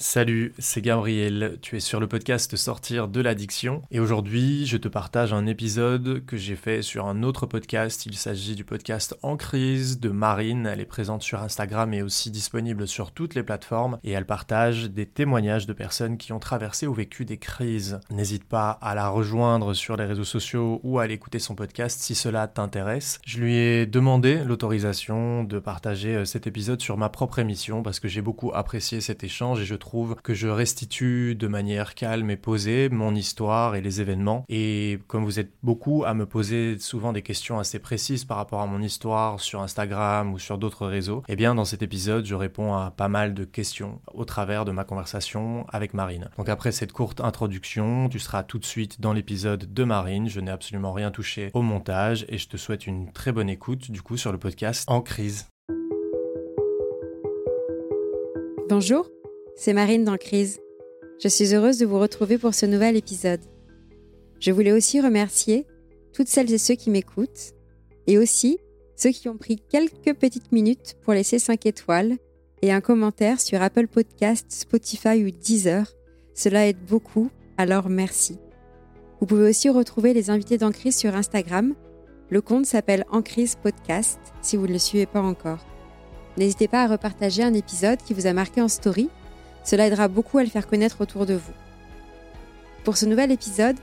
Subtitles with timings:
[0.00, 3.82] Salut, c'est Gabriel, tu es sur le podcast Sortir de l'addiction.
[3.90, 8.16] Et aujourd'hui je te partage un épisode que j'ai fait sur un autre podcast, il
[8.16, 12.86] s'agit du podcast En crise de Marine, elle est présente sur Instagram et aussi disponible
[12.86, 13.98] sur toutes les plateformes.
[14.04, 17.98] Et elle partage des témoignages de personnes qui ont traversé ou vécu des crises.
[18.12, 22.00] N'hésite pas à la rejoindre sur les réseaux sociaux ou à aller écouter son podcast
[22.00, 23.18] si cela t'intéresse.
[23.26, 27.98] Je lui ai demandé l'autorisation de partager euh, cet épisode sur ma propre émission parce
[27.98, 29.87] que j'ai beaucoup apprécié cet échange et je trouve
[30.22, 34.44] que je restitue de manière calme et posée mon histoire et les événements.
[34.48, 38.60] Et comme vous êtes beaucoup à me poser souvent des questions assez précises par rapport
[38.60, 42.34] à mon histoire sur Instagram ou sur d'autres réseaux, eh bien dans cet épisode, je
[42.34, 46.28] réponds à pas mal de questions au travers de ma conversation avec Marine.
[46.36, 50.28] Donc après cette courte introduction, tu seras tout de suite dans l'épisode de Marine.
[50.28, 53.90] Je n'ai absolument rien touché au montage et je te souhaite une très bonne écoute
[53.90, 55.46] du coup sur le podcast En crise.
[58.68, 59.08] Bonjour,
[59.58, 60.16] c'est Marine dans.
[61.20, 63.40] Je suis heureuse de vous retrouver pour ce nouvel épisode.
[64.38, 65.66] Je voulais aussi remercier
[66.12, 67.54] toutes celles et ceux qui m'écoutent
[68.06, 68.58] et aussi
[68.94, 72.18] ceux qui ont pris quelques petites minutes pour laisser 5 étoiles
[72.62, 75.92] et un commentaire sur Apple Podcast, Spotify ou Deezer.
[76.34, 78.38] Cela aide beaucoup, alors merci.
[79.18, 81.74] Vous pouvez aussi retrouver les invités d'Encrise sur Instagram.
[82.30, 85.66] Le compte s'appelle Encrise Podcast si vous ne le suivez pas encore.
[86.36, 89.10] N'hésitez pas à repartager un épisode qui vous a marqué en story
[89.68, 91.52] cela aidera beaucoup à le faire connaître autour de vous.
[92.84, 93.76] Pour ce nouvel épisode,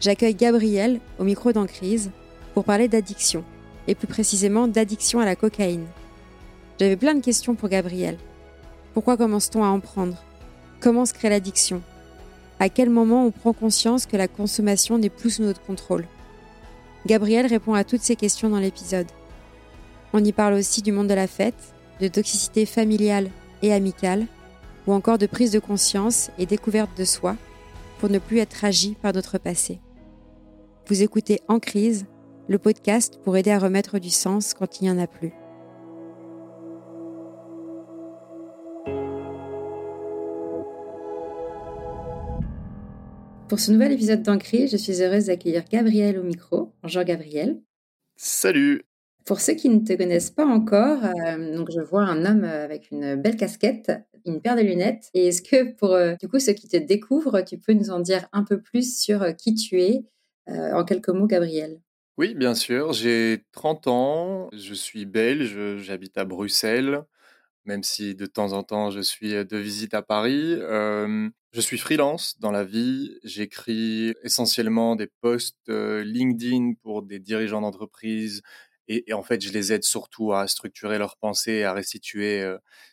[0.00, 2.10] j'accueille Gabriel au micro d'Encrise
[2.52, 3.44] pour parler d'addiction,
[3.86, 5.86] et plus précisément d'addiction à la cocaïne.
[6.80, 8.18] J'avais plein de questions pour Gabriel.
[8.92, 10.16] Pourquoi commence-t-on à en prendre?
[10.80, 11.80] Comment se crée l'addiction?
[12.58, 16.06] À quel moment on prend conscience que la consommation n'est plus sous notre contrôle?
[17.06, 19.06] Gabriel répond à toutes ces questions dans l'épisode.
[20.12, 23.30] On y parle aussi du monde de la fête, de toxicité familiale
[23.62, 24.26] et amicale,
[24.86, 27.36] ou encore de prise de conscience et découverte de soi
[27.98, 29.80] pour ne plus être agi par notre passé.
[30.86, 32.06] Vous écoutez En crise,
[32.48, 35.32] le podcast pour aider à remettre du sens quand il n'y en a plus.
[43.48, 46.72] Pour ce nouvel épisode d'Encrise, je suis heureuse d'accueillir Gabriel au micro.
[46.82, 47.60] Bonjour Gabriel.
[48.16, 48.84] Salut
[49.26, 52.90] pour ceux qui ne te connaissent pas encore, euh, donc je vois un homme avec
[52.90, 53.92] une belle casquette,
[54.24, 55.10] une paire de lunettes.
[55.14, 58.00] Et est-ce que pour euh, du coup ceux qui te découvrent, tu peux nous en
[58.00, 60.04] dire un peu plus sur euh, qui tu es
[60.48, 61.80] en quelques mots, Gabriel?
[62.18, 62.92] Oui, bien sûr.
[62.92, 67.04] J'ai 30 ans, je suis belge, j'habite à Bruxelles,
[67.66, 70.56] même si de temps en temps je suis de visite à Paris.
[70.58, 73.16] je suis freelance dans la vie.
[73.22, 78.42] J'écris essentiellement des posts LinkedIn pour des dirigeants d'entreprise
[78.88, 82.44] et, en fait, je les aide surtout à structurer leurs pensées, à restituer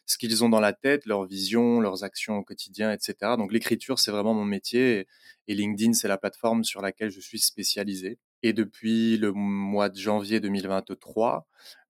[0.05, 3.35] ce qu'ils ont dans la tête, leur vision, leurs actions au quotidien, etc.
[3.37, 5.07] Donc l'écriture, c'est vraiment mon métier.
[5.47, 8.19] Et, LinkedIn, c'est la plateforme sur laquelle je suis spécialisé.
[8.43, 11.47] Et depuis le mois de janvier 2023,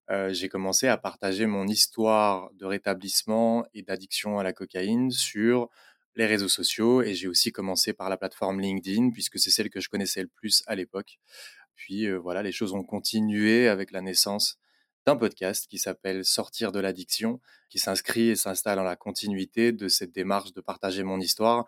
[0.09, 5.69] euh, j'ai commencé à partager mon histoire de rétablissement et d'addiction à la cocaïne sur
[6.15, 9.81] les réseaux sociaux et j'ai aussi commencé par la plateforme LinkedIn puisque c'est celle que
[9.81, 11.19] je connaissais le plus à l'époque.
[11.77, 14.57] Puis voilà, les choses ont continué avec la naissance
[15.05, 17.39] d'un podcast qui s'appelle Sortir de l'addiction,
[17.69, 21.65] qui s'inscrit et s'installe dans la continuité de cette démarche de partager mon histoire,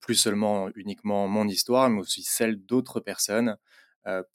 [0.00, 3.56] plus seulement uniquement mon histoire, mais aussi celle d'autres personnes,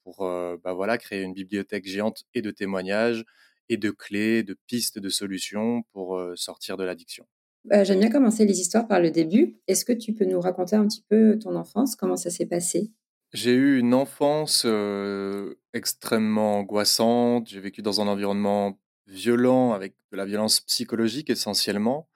[0.03, 3.25] pour bah voilà, créer une bibliothèque géante et de témoignages,
[3.69, 7.27] et de clés, de pistes, de solutions pour sortir de l'addiction.
[7.65, 9.59] Bah, j'aime bien commencer les histoires par le début.
[9.67, 12.91] Est-ce que tu peux nous raconter un petit peu ton enfance, comment ça s'est passé?
[13.33, 14.65] J'ai eu une enfance
[15.73, 17.49] extrêmement angoissante.
[17.49, 22.09] J'ai vécu dans un environnement violent, avec de la violence psychologique essentiellement.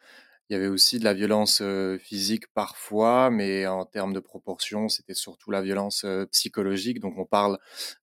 [0.50, 1.64] Il y avait aussi de la violence
[2.00, 7.00] physique parfois, mais en termes de proportion, c'était surtout la violence psychologique.
[7.00, 7.58] Donc on parle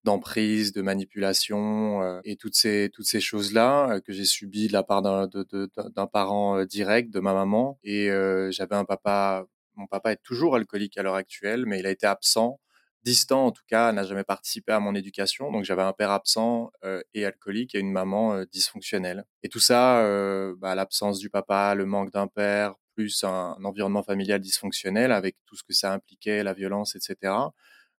[0.04, 5.02] d'emprise, de manipulation et toutes ces toutes ces choses-là que j'ai subies de la part
[5.02, 7.78] d'un parent direct, de ma maman.
[7.84, 8.08] Et
[8.50, 9.46] j'avais un papa,
[9.76, 12.60] mon papa est toujours alcoolique à l'heure actuelle, mais il a été absent
[13.04, 15.50] distant en tout cas, n'a jamais participé à mon éducation.
[15.52, 19.24] Donc j'avais un père absent euh, et alcoolique et une maman euh, dysfonctionnelle.
[19.42, 24.02] Et tout ça, euh, bah, l'absence du papa, le manque d'un père, plus un, environnement
[24.02, 27.32] familial dysfonctionnel avec tout ce que ça impliquait, la violence, etc.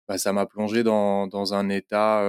[0.07, 2.23] Bah, ça m'a plongé dans, dans un état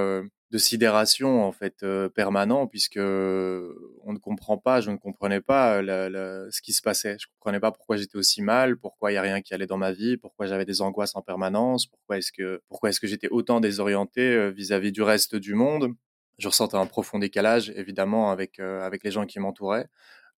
[0.51, 6.61] de sidération en fait permanent puisque on ne comprend pas, je ne comprenais pas ce
[6.61, 7.17] qui se passait.
[7.21, 9.77] Je comprenais pas pourquoi j'étais aussi mal, pourquoi il y a rien qui allait dans
[9.77, 13.29] ma vie, pourquoi j'avais des angoisses en permanence, pourquoi est-ce que pourquoi est-ce que j'étais
[13.29, 15.95] autant désorienté vis-à-vis du reste du monde.
[16.39, 19.89] Je ressentais un profond décalage évidemment avec avec les gens qui m'entouraient.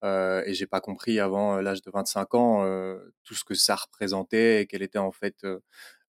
[0.05, 2.65] Euh, et j'ai pas compris avant l'âge de 25 ans
[3.25, 5.47] tout ce que ça représentait et quel était en fait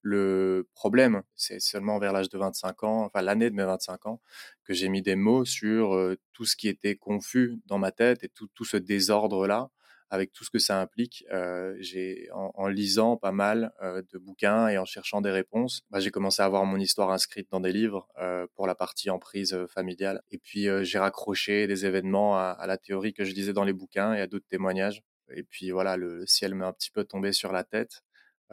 [0.03, 1.23] le problème.
[1.35, 4.21] C'est seulement vers l'âge de 25 ans, enfin l'année de mes 25 ans,
[4.63, 8.29] que j'ai mis des mots sur tout ce qui était confus dans ma tête et
[8.29, 9.71] tout, tout ce désordre-là
[10.13, 11.25] avec tout ce que ça implique.
[11.31, 16.00] Euh, j'ai en, lisant pas mal euh, de bouquins et en cherchant des réponses, bah,
[16.00, 19.57] j'ai commencé à avoir mon histoire inscrite dans des livres euh, pour la partie emprise
[19.73, 20.21] familiale.
[20.29, 24.13] Et puis j'ai raccroché des événements à, la théorie que je lisais dans les bouquins
[24.13, 25.01] et à d'autres témoignages.
[25.35, 28.03] Et puis voilà, le, ciel m'est un petit peu tombé sur la tête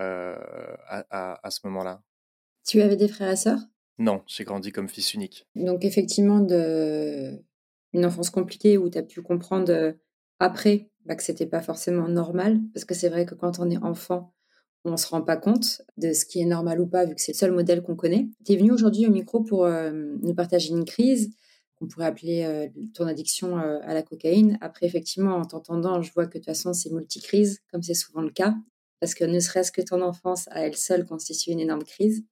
[0.01, 2.03] à, à ce moment-là.
[2.67, 3.61] Tu avais des frères et sœurs?
[3.99, 5.47] Non, j'ai grandi comme fils unique.
[5.55, 7.39] Donc effectivement, de...
[7.93, 9.95] une enfance compliquée où tu as pu comprendre
[10.39, 13.83] après bah, que c'était pas forcément normal, parce que c'est vrai que quand on est
[13.83, 14.35] enfant,
[14.85, 17.33] on se rend pas compte de ce qui est normal ou pas, vu que c'est
[17.33, 18.29] le seul modèle qu'on connaît.
[18.47, 19.91] Tu es venu aujourd'hui au micro pour euh,
[20.23, 21.35] nous partager une crise
[21.77, 24.57] qu'on pourrait appeler euh, ton addiction euh, à la cocaïne.
[24.63, 28.23] Après, effectivement, en t'entendant, je vois que de toute façon, c'est multicrise, comme c'est souvent
[28.23, 28.55] le cas,
[29.01, 32.25] parce que ne serait-ce que ton enfance à elle seule constitue une énorme crise.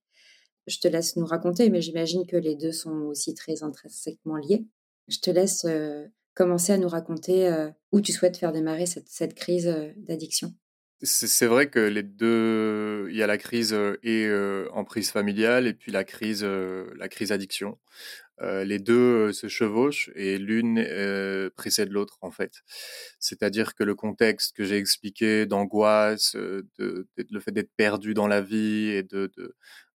[0.66, 4.66] Je te laisse nous raconter, mais j'imagine que les deux sont aussi très intrinsèquement liés.
[5.08, 5.64] Je te laisse
[6.38, 10.54] commencer à nous raconter euh, où tu souhaites faire démarrer cette, crise euh, d'addiction.
[11.02, 14.28] C'est vrai que les deux, il y a la crise euh, et
[14.72, 17.78] en prise familiale et puis la crise, la crise addiction.
[18.40, 20.82] Les deux se chevauchent et l'une
[21.56, 22.62] précède l'autre en fait.
[23.18, 28.40] C'est-à-dire que le contexte que j'ai expliqué d'angoisse, de, le fait d'être perdu dans la
[28.40, 29.30] vie et de,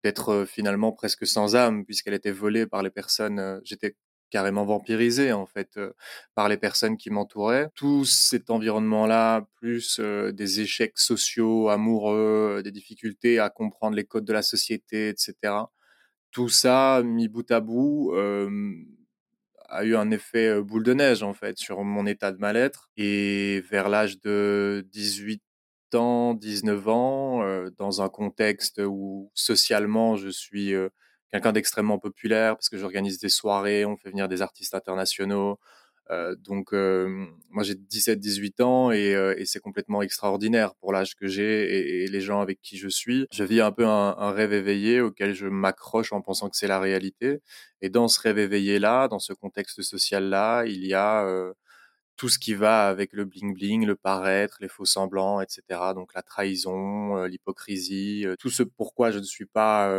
[0.04, 3.60] d'être finalement presque sans âme puisqu'elle était volée par les personnes.
[3.64, 3.96] J'étais
[4.30, 5.92] carrément vampirisé en fait euh,
[6.34, 7.70] par les personnes qui m'entouraient.
[7.74, 14.04] Tout cet environnement-là, plus euh, des échecs sociaux, amoureux, euh, des difficultés à comprendre les
[14.04, 15.34] codes de la société, etc.
[16.32, 18.12] Tout ça, mis bout à bout,
[19.70, 22.90] a eu un effet boule de neige en fait sur mon état de mal-être.
[22.96, 25.42] Et vers l'âge de 18
[25.94, 27.42] ans, 19 ans,
[27.78, 30.72] dans un contexte où socialement je suis
[31.32, 35.58] quelqu'un d'extrêmement populaire parce que j'organise des soirées, on fait venir des artistes internationaux.
[36.10, 41.14] Euh, donc euh, moi j'ai 17-18 ans et, euh, et c'est complètement extraordinaire pour l'âge
[41.14, 43.26] que j'ai et, les gens avec qui je suis.
[43.30, 46.66] Je vis un peu un, un rêve éveillé auquel je m'accroche en pensant que c'est
[46.66, 47.40] la réalité.
[47.82, 51.52] Et dans ce rêve éveillé là, dans ce contexte social là, il y a euh,
[52.16, 55.62] tout ce qui va avec le bling bling, le paraître, les faux semblants, etc.
[55.94, 59.90] Donc la trahison, l'hypocrisie, tout ce pourquoi je ne suis pas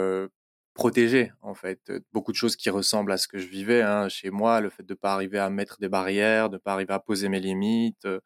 [0.80, 1.92] protégé en fait.
[2.14, 4.84] Beaucoup de choses qui ressemblent à ce que je vivais hein, chez moi, le fait
[4.84, 7.42] de ne pas arriver à mettre des barrières, de ne pas arriver à poser mes
[7.42, 8.22] limites, euh,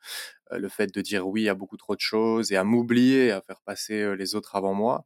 [0.52, 3.60] le fait de dire oui à beaucoup trop de choses et à m'oublier, à faire
[3.66, 5.04] passer euh, les autres avant moi.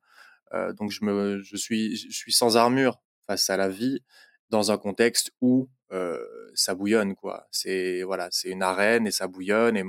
[0.54, 4.04] Euh, donc je me, je suis, je suis sans armure face à la vie
[4.50, 6.18] dans un contexte où euh,
[6.54, 7.48] ça bouillonne quoi.
[7.52, 9.84] C'est voilà, c'est une arène et ça bouillonne et,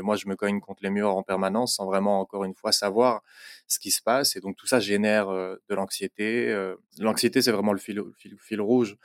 [0.00, 3.22] moi je me cogne contre les murs en permanence sans vraiment encore une fois savoir
[3.66, 6.50] ce qui se passe et donc tout ça génère euh, de l'anxiété.
[6.50, 8.00] Euh, l'anxiété c'est vraiment le fil,
[8.60, 8.96] rouge.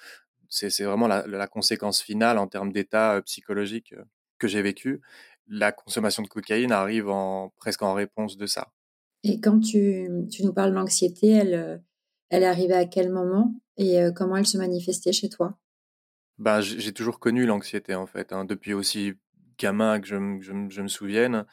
[0.48, 3.94] C'est, vraiment la, la, conséquence finale en termes d'état psychologique
[4.38, 5.02] que j'ai vécu.
[5.48, 8.72] La consommation de cocaïne arrive en presque en réponse de ça.
[9.24, 11.84] Et quand tu, tu nous parles de l'anxiété, elle,
[12.30, 15.58] elle est arrivée à quel moment et comment elle se manifestait chez toi?
[16.38, 19.14] Ben, j'ai toujours connu l'anxiété en fait, hein, depuis aussi
[19.58, 21.46] gamin que je, me souvienne.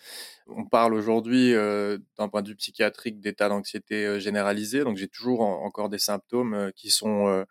[0.46, 5.08] On parle aujourd'hui euh, d'un point de vue psychiatrique d'état d'anxiété euh, généralisé, donc j'ai
[5.08, 7.44] toujours encore des symptômes euh, qui sont,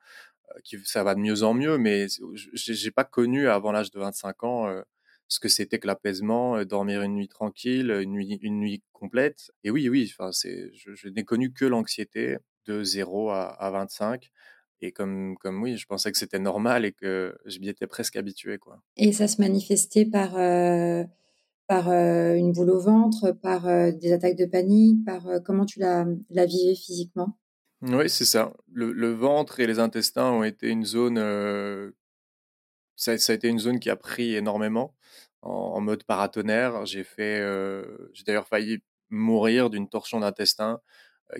[0.64, 2.08] qui ça va de mieux en mieux, mais
[2.54, 4.84] j'ai pas connu avant l'âge de 25 ans
[5.30, 9.52] ce que c'était que l'apaisement, dormir une nuit tranquille, une nuit, une nuit complète.
[9.64, 14.32] Et oui, oui, enfin c'est, je n'ai connu que l'anxiété de 0 à, à 25
[14.82, 18.16] et comme, comme oui, je pensais que c'était normal et que je m'y étais presque
[18.16, 18.58] habitué.
[18.58, 18.82] Quoi.
[18.98, 21.04] Et ça se manifestait par, euh,
[21.68, 25.80] par euh, une boule au ventre, par euh, des attaques de panique, par comment tu
[25.80, 27.38] la, la vivais physiquement?
[27.84, 28.54] Oui, c'est ça.
[28.72, 31.18] Le, le, ventre et les intestins ont été une zone.
[32.96, 34.94] Ça, ça, a été une zone qui a pris énormément
[35.42, 36.86] en, en mode paratonnerre.
[36.86, 37.40] J'ai fait.
[38.14, 40.80] J'ai d'ailleurs failli mourir d'une torsion d'intestin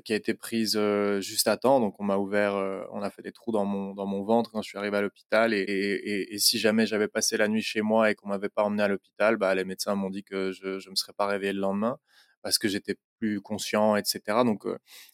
[0.06, 1.80] qui a été prise euh, juste à temps.
[1.80, 4.52] Donc on m'a ouvert, euh, on a fait des trous dans mon dans mon ventre
[4.52, 5.54] quand je suis arrivé à l'hôpital.
[5.54, 8.88] Et, si jamais j'avais passé la nuit chez moi et qu'on m'avait pas emmené à
[8.88, 11.98] l'hôpital, bah les médecins m'ont dit que je je me serais pas réveillé le lendemain
[12.42, 14.22] parce que j'étais plus conscient, etc.
[14.46, 14.66] Donc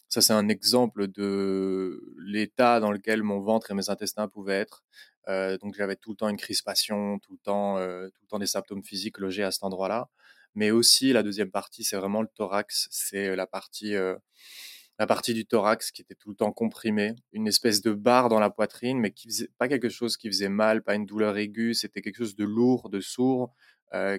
[0.08, 4.84] ça c'est un exemple de l'état dans lequel mon ventre et mes intestins pouvaient être.
[5.28, 8.46] Euh, donc j'avais tout le temps une crispation, tout le temps tout le temps des
[8.46, 10.08] symptômes physiques logés à cet endroit-là
[10.54, 13.94] mais aussi la deuxième partie, c'est vraiment le thorax, c'est la partie
[14.98, 18.40] la partie du thorax qui était tout le temps comprimée, une espèce de barre dans
[18.40, 21.74] la poitrine, mais qui faisait pas quelque chose qui faisait mal, pas une douleur aiguë,
[21.74, 23.54] c'était quelque chose de lourd, de sourd,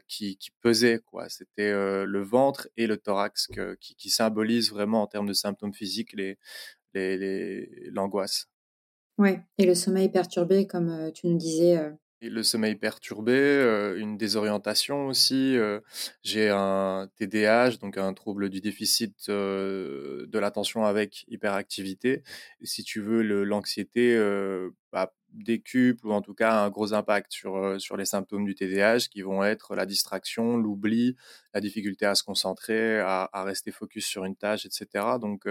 [0.08, 1.00] qui, qui, pesaient.
[1.06, 1.30] Quoi.
[1.30, 3.48] C'était le ventre et le thorax
[3.80, 6.16] qui, qui, symbolisent vraiment en termes de symptômes physiques
[6.94, 6.96] l'angoisse.
[6.96, 7.92] Les, les,
[9.18, 11.78] ouais, et le sommeil perturbé, comme tu nous disais
[12.22, 15.56] le sommeil perturbé, euh, une désorientation aussi.
[15.58, 15.80] Euh,
[16.22, 22.24] j'ai un TDAH, donc un trouble du déficit euh, de l'attention avec hyperactivité.
[22.64, 24.18] si tu veux, l'anxiété
[24.92, 29.08] bah, décuple ou en tout cas un gros impact sur, sur les symptômes du TDAH
[29.12, 31.16] qui vont être la distraction, l'oubli,
[31.54, 35.06] la difficulté à se concentrer, à, à, rester focus sur une tâche, etc.
[35.22, 35.48] Donc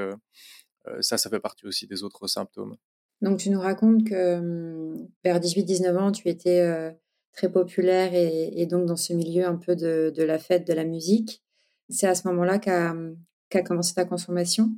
[1.01, 2.77] ça, ça fait partie aussi des autres symptômes.
[3.21, 6.97] Donc, tu nous racontes que mmh, vers 18-19 ans, tu étais
[7.33, 11.43] très populaire et, donc dans ce milieu un peu de, la fête, de la musique.
[11.89, 13.17] C'est à ce moment-là qu'a mmh,
[13.65, 14.71] commencé ta consommation?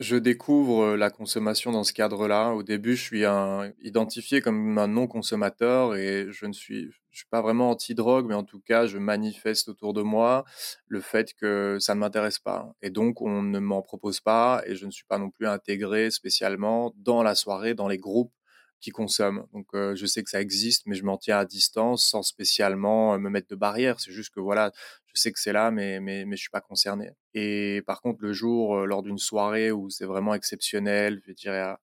[0.00, 2.52] Je découvre la consommation dans ce cadre-là.
[2.52, 7.28] Au début, je suis un, identifié comme un non-consommateur et je ne suis, je suis
[7.30, 10.44] pas vraiment anti-drogue, mais en tout cas, je manifeste autour de moi
[10.88, 12.72] le fait que ça ne m'intéresse pas.
[12.80, 16.10] Et donc, on ne m'en propose pas et je ne suis pas non plus intégré
[16.10, 18.32] spécialement dans la soirée, dans les groupes
[18.80, 19.46] qui consomment.
[19.52, 23.14] Donc euh, je sais que ça existe, mais je m'en tiens à distance sans spécialement
[23.14, 24.00] euh, me mettre de barrière.
[24.00, 24.72] C'est juste que voilà,
[25.14, 27.10] je sais que c'est là, mais, mais, mais je suis pas concerné.
[27.34, 31.76] Et par contre, le jour, euh, lors d'une soirée où c'est vraiment exceptionnel, je dirais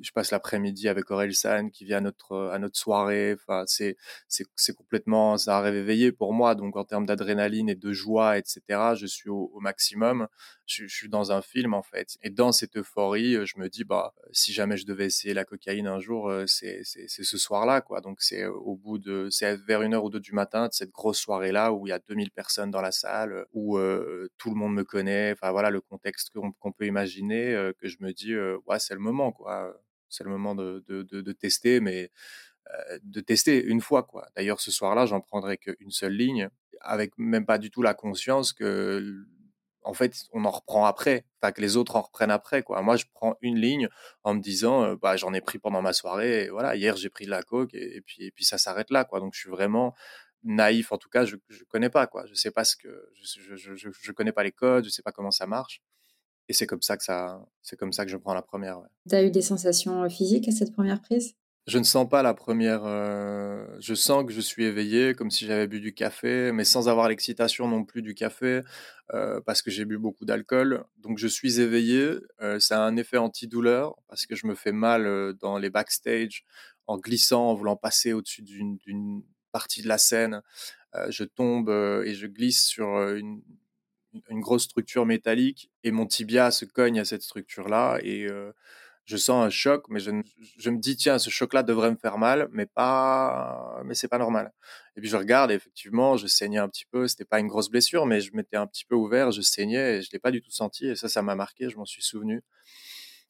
[0.00, 3.34] je passe l'après-midi avec Aurel San qui vient à notre à notre soirée.
[3.34, 3.96] Enfin, c'est
[4.28, 6.54] c'est complètement ça a réveillé pour moi.
[6.54, 8.94] Donc en termes d'adrénaline et de joie, etc.
[8.96, 10.28] Je suis au, maximum.
[10.72, 12.16] Je, suis dans un film en fait.
[12.22, 15.86] Et dans cette euphorie, je me dis bah si jamais je devais essayer la cocaïne
[15.86, 18.00] un jour, euh, c'est ce soir-là quoi.
[18.00, 20.72] Donc c'est euh, au bout de c'est vers une heure ou deux du matin de
[20.72, 24.28] cette grosse soirée là où il y a 2000 personnes dans la salle, où euh,
[24.38, 25.32] tout le monde me connaît.
[25.32, 28.34] Enfin voilà le contexte qu'on peut imaginer que je me dis
[28.66, 29.74] ouais c'est le moment quoi
[30.12, 32.10] c'est le moment de, de, de, tester, mais
[32.70, 34.28] euh, de tester une fois quoi.
[34.36, 36.48] D'ailleurs, ce soir-là, j'en prendrai qu'une seule ligne,
[36.80, 39.24] avec même pas du tout la conscience que
[39.84, 42.64] en fait, on en reprend après, enfin que les autres en reprennent après.
[42.68, 43.88] Moi, je prends une ligne
[44.24, 46.48] en me disant, bah j'en ai pris pendant ma soirée.
[46.74, 49.06] Hier, j'ai pris de la coke et, puis ça s'arrête là.
[49.12, 49.94] Donc je suis vraiment
[50.44, 51.24] naïf en tout cas.
[51.24, 52.24] Je je connais pas quoi.
[52.26, 55.02] Je sais pas ce que je je, je, je connais pas les codes, je sais
[55.02, 55.82] pas comment ça marche.
[56.48, 58.80] Et c'est comme ça que je prends la première.
[59.08, 61.34] Tu as eu des sensations physiques à cette première prise?
[61.68, 62.82] Je ne sens pas la première.
[63.80, 67.08] je sens que je suis éveillé, comme si j'avais bu du café, mais sans avoir
[67.08, 68.62] l'excitation non plus du café,
[69.46, 70.84] parce que j'ai bu beaucoup d'alcool.
[70.98, 72.14] Donc je suis éveillé.
[72.58, 76.44] ça a un effet antidouleur parce que je me fais mal dans les backstage
[76.88, 80.42] en glissant, en voulant passer au-dessus d'une partie de la scène.
[81.10, 83.40] je tombe et je glisse sur une
[84.28, 88.26] une grosse structure métallique et mon tibia se cogne à cette structure-là et
[89.04, 92.48] je sens un choc, mais je, me dis tiens ce choc-là devrait me faire mal,
[92.52, 94.52] mais pas, mais c'est pas normal.
[94.96, 98.06] Et puis je regarde effectivement je saignais un petit peu, c'était pas une grosse blessure,
[98.06, 100.50] mais je m'étais un petit peu ouvert, je saignais et je l'ai pas du tout
[100.50, 102.42] senti et ça ça m'a marqué, je m'en suis souvenu.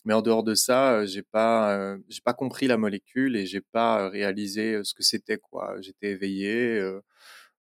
[0.05, 4.09] Mais en dehors de ça, j'ai pas, j'ai pas compris la molécule et j'ai pas
[4.09, 5.76] réalisé ce que c'était quoi.
[5.81, 6.83] J'étais éveillé.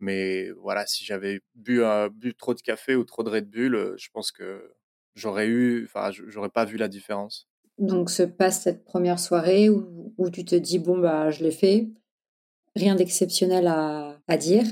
[0.00, 4.09] Mais voilà, si j'avais bu, bu trop de café ou trop de Red Bull, je
[4.12, 4.73] pense que
[5.17, 7.49] j'aurais eu, enfin, j'aurais pas vu la différence.
[7.78, 11.88] Donc se passe cette première soirée où, tu te dis bon bah je l'ai fait,
[12.75, 14.64] rien d'exceptionnel à, à, dire,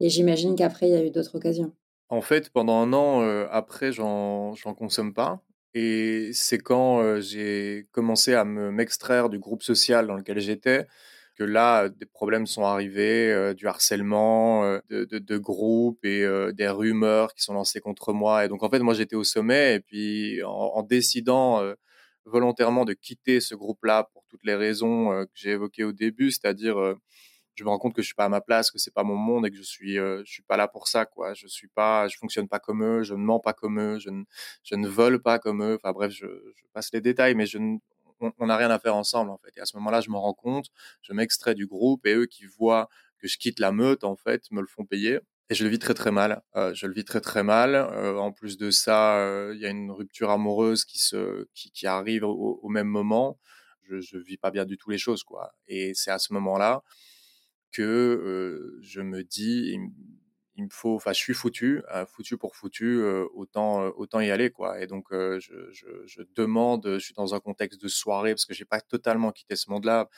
[0.00, 1.72] et j'imagine qu'après il y a eu d'autres occasions.
[2.08, 5.42] En fait, pendant un an après, j'en consomme pas.
[5.74, 10.86] Et c'est quand j'ai commencé à me m'extraire du groupe social dans lequel j'étais
[11.36, 17.34] que là, des problèmes sont arrivés, du harcèlement de, de, de, groupes et des rumeurs
[17.34, 18.44] qui sont lancées contre moi.
[18.44, 19.74] Et donc, en fait, moi, j'étais au sommet.
[19.74, 21.60] Et puis, en, décidant
[22.26, 26.96] volontairement de quitter ce groupe-là pour toutes les raisons que j'ai évoquées au début, c'est-à-dire
[27.54, 29.16] je me rends compte que je suis pas à ma place, que c'est pas mon
[29.16, 31.34] monde et que je suis, je suis pas là pour ça, quoi.
[31.34, 34.10] Je suis pas, je fonctionne pas comme eux, je ne mens pas comme eux, je
[34.10, 34.24] ne,
[34.62, 35.76] je ne vole pas comme eux.
[35.76, 37.78] Enfin bref, je, je passe les détails, mais je ne,
[38.38, 39.56] on n'a rien à faire ensemble en fait.
[39.56, 40.66] Et à ce moment-là, je me rends compte,
[41.02, 44.50] je m'extrais du groupe et eux qui voient que je quitte la meute en fait
[44.50, 45.20] me le font payer.
[45.48, 46.42] Et je le vis très très mal.
[46.56, 47.74] Euh, je le vis très très mal.
[47.74, 51.70] Euh, en plus de ça, euh, il y a une rupture amoureuse qui se qui,
[51.70, 53.38] qui arrive au, au, même moment.
[53.84, 55.54] Je, je vis pas bien du tout les choses quoi.
[55.68, 56.82] Et c'est à ce moment-là
[57.72, 59.78] que je me dis
[60.56, 64.20] il me faut, enfin, je suis foutu, euh, foutu pour foutu, euh, autant, euh, autant
[64.20, 64.80] y aller, quoi.
[64.80, 68.54] Et donc, je, je, je, demande, je suis dans un contexte de soirée parce que
[68.54, 70.08] j'ai pas totalement quitté ce monde-là.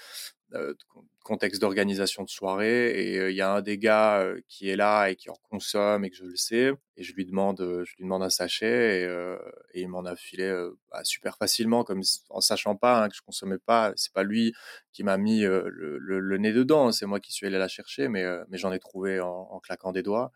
[1.25, 5.17] Contexte d'organisation de soirée et il y a un des gars qui est là et
[5.17, 8.23] qui en consomme et que je le sais et je lui demande je lui demande
[8.23, 10.51] un sachet et, il m'en a filé
[10.91, 12.01] bah, super facilement comme
[12.31, 13.93] en sachant pas hein, que je consommais pas.
[13.97, 14.55] C'est pas lui
[14.93, 18.57] qui m'a mis le, nez dedans c'est moi qui suis allé la chercher mais mais
[18.57, 20.33] j'en ai trouvé en, claquant des doigts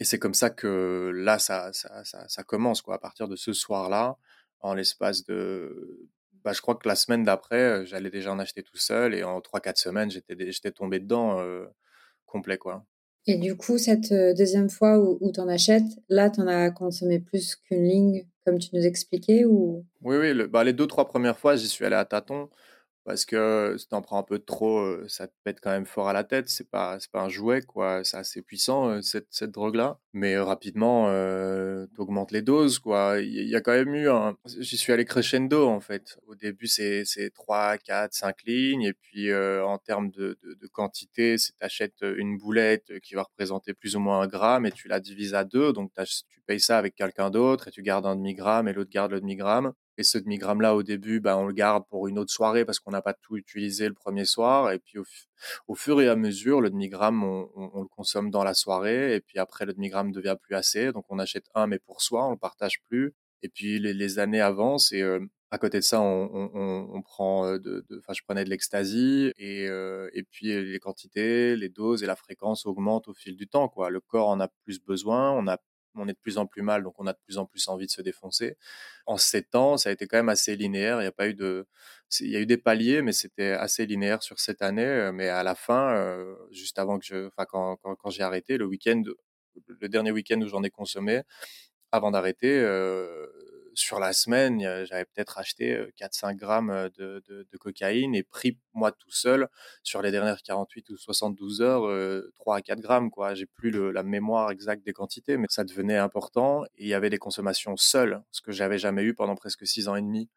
[0.00, 2.96] et c'est comme ça que là ça ça, ça ça commence quoi.
[2.96, 4.16] À partir de ce soir là
[4.60, 6.08] en l'espace de
[6.46, 9.40] bah, je crois que la semaine d'après, j'allais déjà en acheter tout seul et en
[9.40, 11.42] 3-4 semaines, j'étais, j'étais tombé dedans
[12.24, 12.56] complet.
[12.56, 12.86] quoi.
[13.26, 16.70] Et du coup, cette deuxième fois où, où tu en achètes, là, tu en as
[16.70, 19.84] consommé plus qu'une ligne, comme tu nous expliquais ou...
[20.02, 22.48] Oui, oui, bah, les deux, trois premières fois, j'y suis allé à tâtons
[23.06, 26.12] parce que si t'en prends un peu trop, ça te pète quand même fort à
[26.12, 26.48] la tête.
[26.48, 28.02] C'est pas, c'est pas un jouet, quoi.
[28.02, 30.00] C'est assez puissant, cette, cette drogue-là.
[30.12, 33.20] Mais rapidement, euh, t'augmentes les doses, quoi.
[33.20, 34.36] Il y, a quand même eu un...
[34.58, 36.18] J'y suis allé crescendo, en fait.
[36.26, 38.82] Au début, c'est, c'est 3, 4, 5 lignes.
[38.82, 43.94] Et puis, en termes de, de, quantité, c'est t'achètes une boulette qui va représenter plus
[43.94, 45.72] ou moins un gramme et tu la divises à deux.
[45.72, 49.12] Donc, tu payes ça avec quelqu'un d'autre et tu gardes un demi-gramme et l'autre garde
[49.12, 49.72] le demi-gramme.
[49.98, 52.90] Et ce demi-gramme-là, au début, bah, on le garde pour une autre soirée parce qu'on
[52.90, 54.72] n'a pas tout utilisé le premier soir.
[54.72, 54.98] Et puis,
[55.68, 59.14] au, fur et à mesure, le demi-gramme, on, le consomme dans la soirée.
[59.14, 60.92] Et puis après, le demi-gramme devient plus assez.
[60.92, 63.14] Donc, on achète un, mais pour soi, on le partage plus.
[63.42, 67.02] Et puis, les, les années avancent et euh, à côté de ça, on, on, on
[67.02, 71.68] prend euh, de, enfin, je prenais de l'ecstasy et, euh, et puis les quantités, les
[71.68, 73.68] doses et la fréquence augmentent au fil du temps.
[73.68, 73.90] Quoi.
[73.90, 75.58] Le corps en a plus besoin, on a
[75.96, 77.86] on est de plus en plus mal, donc on a de plus en plus envie
[77.86, 78.56] de se défoncer.
[79.06, 81.00] En sept ans, ça a été quand même assez linéaire.
[81.00, 81.66] Il y a pas eu de,
[82.20, 84.84] il y a eu des paliers, mais c'était assez linéaire sur cette année.
[84.84, 88.22] Euh, mais à la fin, euh, juste avant que je, enfin quand, quand, quand j'ai
[88.22, 89.02] arrêté, le week-end,
[89.68, 91.22] le dernier week-end où j'en ai consommé,
[91.92, 93.26] avant d'arrêter, euh,
[93.78, 99.48] sur la semaine, j'avais peut-être acheté 4-5 grammes de, cocaïne et pris moi tout seul
[99.82, 103.10] sur les dernières 48 ou 72 heures 3 à 4 grammes.
[103.10, 103.34] Quoi.
[103.34, 106.64] J'ai plus la mémoire exacte des quantités, mais ça devenait important.
[106.76, 109.88] Et il y avait des consommations seules, ce que j'avais jamais eu pendant presque 6
[109.88, 110.28] ans et demi.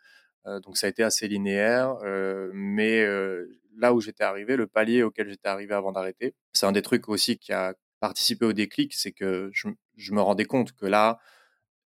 [0.46, 1.98] donc ça a été assez linéaire,
[2.54, 3.06] mais
[3.78, 7.10] là où j'étais arrivé, le palier auquel j'étais arrivé avant d'arrêter, c'est un des trucs
[7.10, 11.20] aussi qui a participé au déclic, c'est que je me rendais compte que là,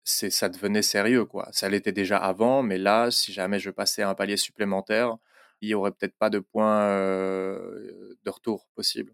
[0.03, 1.47] c'est ça devenait sérieux quoi.
[1.51, 5.17] Ça l'était déjà avant, mais là, si jamais je passais un palier supplémentaire,
[5.61, 9.13] il y aurait peut-être pas de point de retour possible.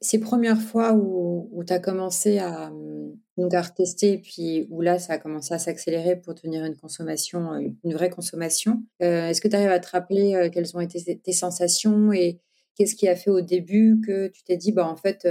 [0.00, 5.00] Ces premières fois où, tu as commencé à, mmh, donc à retester, puis où là,
[5.00, 9.56] ça a commencé à s'accélérer pour devenir une consommation, une vraie consommation, est-ce que tu
[9.56, 12.40] arrives à te rappeler quelles ont été tes sensations et
[12.76, 15.26] qu'est-ce qui a fait au début que tu t'es dit, bah en fait,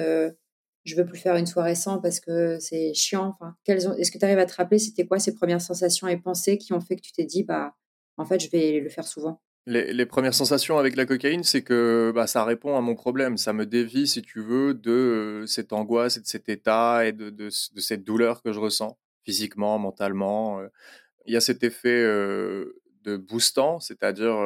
[0.88, 3.36] je veux plus faire une soirée sans parce que c'est chiant.
[3.39, 6.58] Enfin, est-ce que tu arrives à te rappeler c'était quoi ces premières sensations et pensées
[6.58, 7.76] qui ont fait que tu t'es dit bah
[8.15, 9.41] en fait je vais le faire souvent?
[9.69, 13.36] Les, premières sensations avec la cocaïne, c'est que bah, ça répond à mon problème.
[13.36, 17.12] Ça me dévie, si tu veux, de euh, cette angoisse et de cet état et
[17.12, 20.62] de, de, cette douleur que je ressens physiquement, mentalement.
[20.62, 20.69] Euh.
[21.26, 24.38] Il y a cet effet euh, de boostant, c'est-à-dire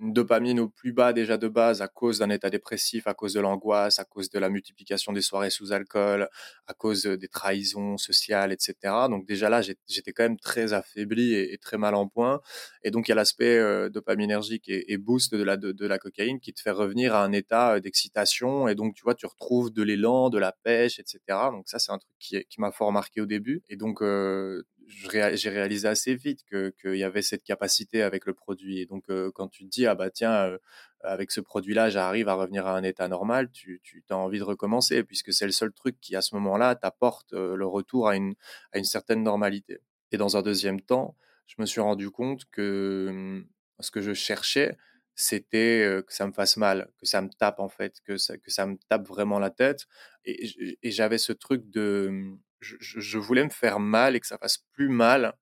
[0.00, 3.34] une dopamine au plus bas déjà de base à cause d'un état dépressif, à cause
[3.34, 6.28] de l'angoisse, à cause de la multiplication des soirées sous alcool,
[6.66, 8.74] à cause des trahisons sociales, etc.
[9.08, 12.40] Donc déjà là, j'étais quand même très affaibli et, très mal en point.
[12.82, 16.40] Et donc il y a l'aspect euh, dopaminergique et, boost de la, de, la cocaïne
[16.40, 18.68] qui te fait revenir à un état d'excitation.
[18.68, 21.20] Et donc tu vois, tu retrouves de l'élan, de la pêche, etc.
[21.50, 23.62] Donc ça, c'est un truc qui, m'a fort marqué au début.
[23.68, 24.02] Et donc
[24.90, 28.80] j'ai réalisé assez vite qu'il y avait cette capacité avec le produit.
[28.80, 30.58] Et donc, quand tu te dis, ah bah tiens,
[31.02, 34.44] avec ce produit-là, j'arrive à revenir à un état normal, tu, tu as envie de
[34.44, 38.34] recommencer, puisque c'est le seul truc qui, à ce moment-là, t'apporte le retour à une,
[38.72, 39.78] à une certaine normalité.
[40.12, 43.46] Et dans un deuxième temps, je me suis rendu compte que mmh,
[43.80, 44.76] ce que je cherchais,
[45.14, 48.50] c'était que ça me fasse mal, que ça me tape en fait, que ça, que
[48.50, 49.86] ça me tape vraiment la tête.
[50.24, 54.58] Et, et j'avais ce truc de je, voulais me faire mal et que ça fasse
[54.72, 55.34] plus mal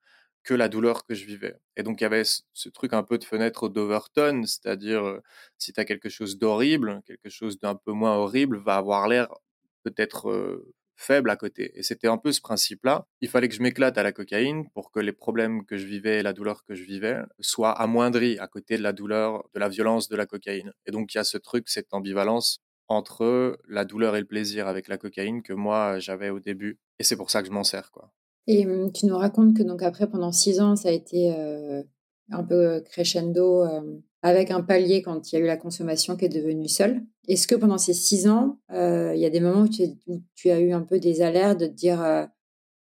[0.44, 1.56] que la douleur que je vivais.
[1.76, 5.22] Et donc il y avait ce, truc un peu de fenêtre d'Overton, c'est-à-dire euh,
[5.58, 9.28] si tu as quelque chose d'horrible, quelque chose d'un peu moins horrible va avoir l'air
[9.84, 11.72] peut-être euh, faible à côté.
[11.78, 13.06] Et c'était un peu ce principe-là.
[13.20, 16.18] Il fallait que je m'éclate à la cocaïne pour que les problèmes que je vivais
[16.18, 19.68] et la douleur que je vivais soient amoindris à côté de la douleur, de la
[19.68, 20.72] violence de la cocaïne.
[20.86, 24.66] Et donc il y a ce truc, cette ambivalence entre la douleur et le plaisir
[24.66, 26.78] avec la cocaïne que moi j'avais au début.
[26.98, 27.90] Et c'est pour ça que je m'en sers.
[27.90, 28.12] Quoi.
[28.46, 31.82] Et mmh, tu nous racontes que donc après, pendant six ans, ça a été euh,
[32.30, 36.24] un peu crescendo euh, avec un palier quand il y a eu la consommation qui
[36.24, 37.02] est devenue seule.
[37.28, 40.22] Est-ce que pendant ces six ans, euh, il y a des moments où tu, où
[40.34, 42.00] tu, as eu un peu des alertes de te dire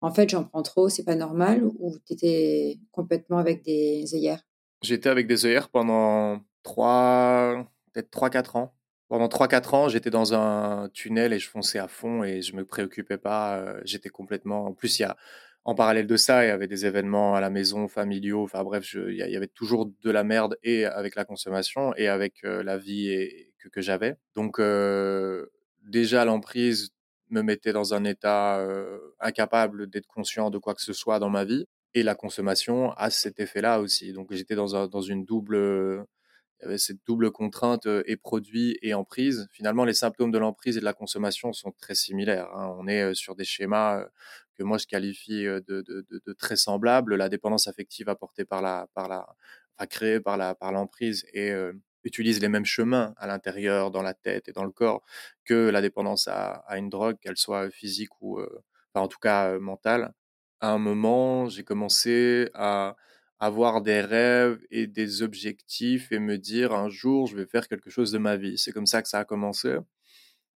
[0.00, 4.46] en fait j'en prends trop, c'est pas normal, ou tu étais complètement avec des œillères?
[4.82, 8.75] J'étais avec des œillères pendant trois, peut-être 3-4 ans.
[9.08, 12.64] Pendant 3-4 ans, j'étais dans un tunnel et je fonçais à fond et je me
[12.64, 13.58] préoccupais pas.
[13.58, 14.66] euh, j'étais complètement.
[14.66, 15.16] En plus, il y a,
[15.64, 18.42] en parallèle de ça, il y avait des événements à la maison, familiaux.
[18.42, 22.44] Enfin bref, il y, avait toujours de la merde et avec la consommation et avec
[22.44, 24.16] euh, la vie que, j'avais.
[24.34, 25.46] Donc euh,
[25.82, 26.90] déjà, l'emprise
[27.30, 28.64] me mettait dans un état
[29.20, 31.66] incapable d'être conscient de quoi que ce soit dans ma vie.
[31.94, 34.12] Et la consommation a cet effet-là aussi.
[34.12, 36.06] Donc j'étais dans, un, dans une double
[36.60, 39.48] il y avait cette double contrainte euh, et produit et emprise.
[39.52, 42.48] Finalement, les symptômes de l'emprise et de la consommation sont très similaires.
[42.54, 42.74] hein.
[42.78, 44.06] On est euh, sur des schémas euh,
[44.54, 47.14] que moi je qualifie de, très semblables.
[47.16, 49.26] La dépendance affective apportée par la, par la,
[49.86, 51.52] créée par la, par l'emprise et
[52.04, 55.02] utilise les mêmes chemins à l'intérieur, dans la tête et dans le corps
[55.44, 60.14] que la dépendance à, une drogue, qu'elle soit physique ou, enfin, en tout cas mentale.
[60.60, 62.96] À un moment, j'ai commencé à
[63.38, 67.90] avoir des rêves et des objectifs et me dire un jour je vais faire quelque
[67.90, 68.58] chose de ma vie.
[68.58, 69.76] C'est comme ça que ça a commencé.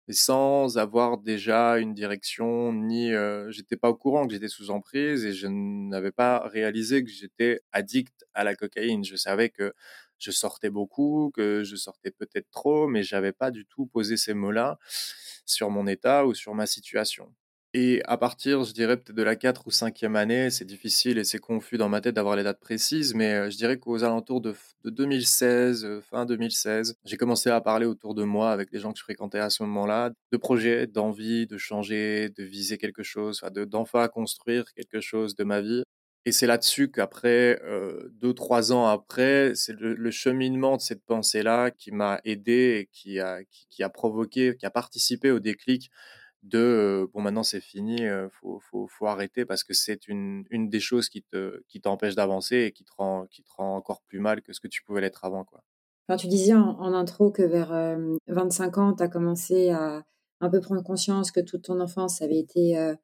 [0.07, 4.71] Et sans avoir déjà une direction, ni euh, j'étais pas au courant que j'étais sous
[4.71, 9.03] emprise et je n'avais pas réalisé que j'étais addict à la cocaïne.
[9.05, 9.73] Je savais que
[10.17, 14.33] je sortais beaucoup, que je sortais peut-être trop, mais j'avais pas du tout posé ces
[14.33, 14.79] mots-là
[15.45, 17.33] sur mon état ou sur ma situation.
[17.75, 21.23] Et à partir, je dirais peut-être de la 4 ou 5e année, c'est difficile et
[21.23, 24.41] c'est confus dans ma tête d'avoir les dates précises, mais euh, je dirais qu'aux alentours
[24.41, 24.55] de,
[24.85, 28.91] de 2016, euh, fin 2016, j'ai commencé à parler autour de moi avec les gens
[28.91, 33.41] que je fréquentais à ce moment-là, de projets, d'envie, de changer, de viser quelque chose,
[33.53, 35.83] de, d'enfin construire quelque chose de ma vie.
[36.25, 41.69] Et c'est là-dessus qu'après, euh, deux, trois ans après, c'est le, cheminement de cette pensée-là
[41.69, 45.91] qui m'a aidé et qui a, qui a provoqué, qui a participé au déclic
[46.43, 50.79] de bon maintenant c'est fini, faut, faut, faut arrêter parce que c'est une, une des
[50.79, 54.19] choses qui te qui t'empêche d'avancer et qui te rend qui te rend encore plus
[54.19, 55.63] mal que ce que tu pouvais l'être avant quoi.
[56.09, 60.03] Enfin, tu disais en, en intro que vers euh, 25 ans, tu as commencé à
[60.41, 62.95] un peu prendre conscience que toute ton enfance avait été euh,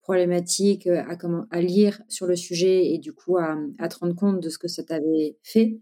[0.00, 4.14] problématique, à, comment, à lire sur le sujet et du coup à, à te rendre
[4.14, 5.80] compte de ce que ça t'avait fait.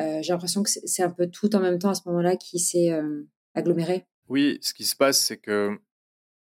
[0.00, 2.58] Euh, J'ai l'impression que c'est un peu tout en même temps à ce moment-là qui
[2.58, 2.90] s'est
[3.54, 4.06] aggloméré.
[4.26, 5.78] Oui, ce qui se passe, c'est que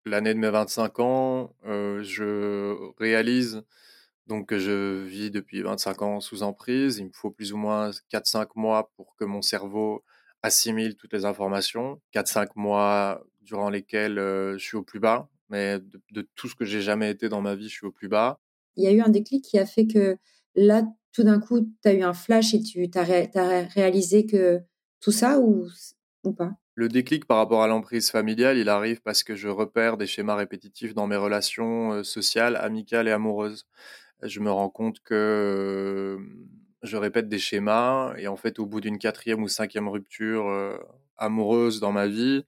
[0.06, 3.64] l'année de mes 25 ans, je réalise
[4.28, 6.98] donc que je vis depuis 25 ans sous emprise.
[6.98, 10.04] Il me faut plus ou moins 4-5 mois pour que mon cerveau
[10.42, 12.02] assimile toutes les informations.
[12.14, 15.80] 4-5 mois durant lesquels je suis au plus bas, mais
[16.12, 18.40] de, tout ce que j'ai jamais été dans ma vie, je suis au plus bas.
[18.76, 20.18] Il y a eu un déclic qui a fait que
[20.56, 24.62] là, tout d'un coup, tu as eu un flash et tu as, as réalisé que
[25.00, 25.68] tout ça ou,
[26.24, 26.54] ou pas?
[26.76, 30.36] Le déclic par rapport à l'emprise familiale, il arrive parce que je repère des schémas
[30.36, 33.68] répétitifs dans mes relations euh, sociales, amicales et amoureuses.
[34.24, 36.20] Je me rends compte que euh,
[36.84, 40.78] je répète des schémas et en fait, au bout d'une quatrième ou cinquième rupture euh,
[41.18, 42.46] amoureuse dans ma vie,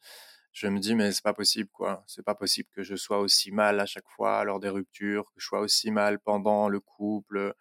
[0.53, 2.03] je me dis mais c'est pas possible quoi.
[2.07, 5.39] C'est pas possible que je sois aussi mal à chaque fois lors des ruptures, que
[5.41, 7.53] je sois aussi mal pendant le couple.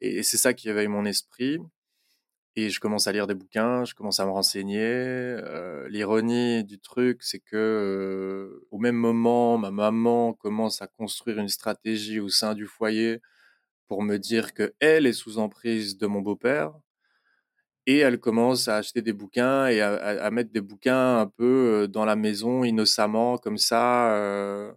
[0.00, 1.58] Et, et c'est ça qui éveille mon esprit.
[2.56, 4.80] Et je commence à lire des bouquins, je commence à me renseigner.
[4.80, 11.38] Euh, L'ironie du truc, c'est que euh, au même moment, ma maman commence à construire
[11.38, 13.20] une stratégie au sein du foyer
[13.88, 16.72] pour me dire que elle est sous emprise de mon beau-père.
[17.86, 22.04] Et elle commence à acheter des bouquins et à, mettre des bouquins un peu dans
[22.06, 24.14] la maison innocemment, comme ça.
[24.14, 24.72] Euh,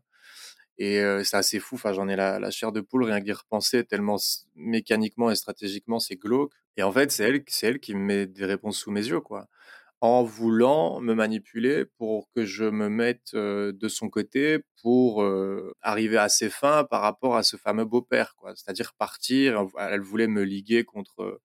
[0.77, 1.75] et euh, c'est assez fou.
[1.75, 4.17] Enfin, j'en ai la, chair de poule rien qu'y repenser, tellement
[4.55, 6.53] mécaniquement et stratégiquement c'est glauque.
[6.77, 9.21] Et en fait, c'est elle, c'est elle qui me met des réponses sous mes yeux,
[9.21, 9.47] quoi.
[10.01, 15.73] En voulant me manipuler pour que je me mette euh, de son côté pour euh,
[15.81, 18.53] arriver à ses fins par rapport à ce fameux beau-père, quoi.
[18.55, 19.65] C'est-à-dire partir.
[19.79, 21.41] Elle voulait me liguer contre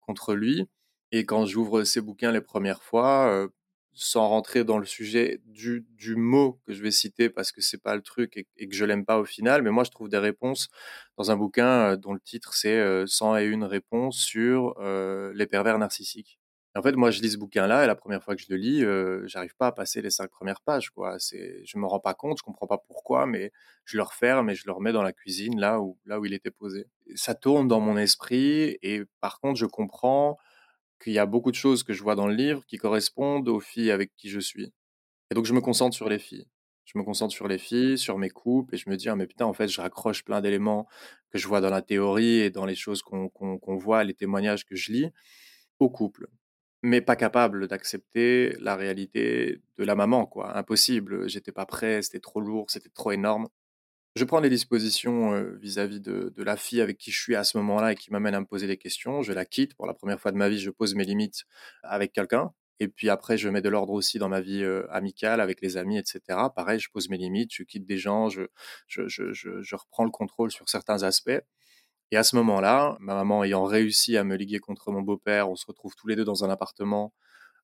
[0.00, 0.66] contre lui.
[1.12, 3.48] Et quand j'ouvre ces bouquins les premières fois,
[3.94, 7.82] sans rentrer dans le sujet du, du, mot que je vais citer parce que c'est
[7.82, 10.18] pas le truc et, que je l'aime pas au final, mais moi je trouve des
[10.18, 10.68] réponses
[11.16, 15.78] dans un bouquin euh, dont le titre c'est euh, 101 réponses sur euh, les pervers
[15.78, 16.38] narcissiques.
[16.76, 18.84] En fait, moi je lis ce bouquin-là et la première fois que je le lis,
[18.84, 20.90] euh, j'arrive pas à passer les cinq premières pages.
[20.90, 21.20] Quoi.
[21.20, 23.52] C'est, je me rends pas compte, je comprends pas pourquoi, mais
[23.84, 26.34] je le referme et je le remets dans la cuisine là où là où il
[26.34, 26.88] était posé.
[27.14, 30.36] Ça tourne dans mon esprit et par contre je comprends
[31.00, 33.60] qu'il y a beaucoup de choses que je vois dans le livre qui correspondent aux
[33.60, 34.72] filles avec qui je suis.
[35.30, 36.46] Et donc je me concentre sur les filles.
[36.84, 39.26] Je me concentre sur les filles, sur mes couples, et je me dis, ah, mais
[39.26, 40.86] putain, en fait, je raccroche plein d'éléments
[41.30, 44.66] que je vois dans la théorie et dans les choses qu'on qu voit, les témoignages
[44.66, 45.10] que je lis,
[45.78, 46.28] au couple.
[46.82, 50.56] Mais pas capable d'accepter la réalité de la maman, quoi.
[50.58, 51.28] Impossible.
[51.28, 53.48] J'étais pas prêt, c'était trop lourd, c'était trop énorme.
[54.16, 57.42] Je prends les dispositions vis-à-vis -vis de, de, la fille avec qui je suis à
[57.44, 59.22] ce moment-là et qui m'amène à me poser des questions.
[59.22, 59.74] Je la quitte.
[59.74, 61.44] Pour la première fois de ma vie, je pose mes limites
[61.82, 62.52] avec quelqu'un.
[62.80, 65.98] Et puis après, je mets de l'ordre aussi dans ma vie amicale avec les amis,
[65.98, 66.20] etc.
[66.54, 68.42] Pareil, je pose mes limites, je quitte des gens, je,
[68.86, 71.40] je, je, je reprends le contrôle sur certains aspects.
[72.10, 75.56] Et à ce moment-là, ma maman ayant réussi à me liguer contre mon beau-père, on
[75.56, 77.12] se retrouve tous les deux dans un appartement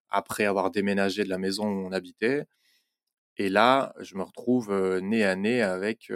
[0.08, 2.46] après avoir déménagé de la maison où on habitait.
[3.40, 6.12] Et là, je me retrouve nez à nez avec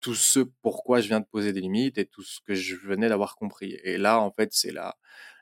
[0.00, 3.08] tout ce pourquoi je viens de poser des limites et tout ce que je venais
[3.10, 3.76] d'avoir compris.
[3.84, 4.96] Et là, en fait, c'est là,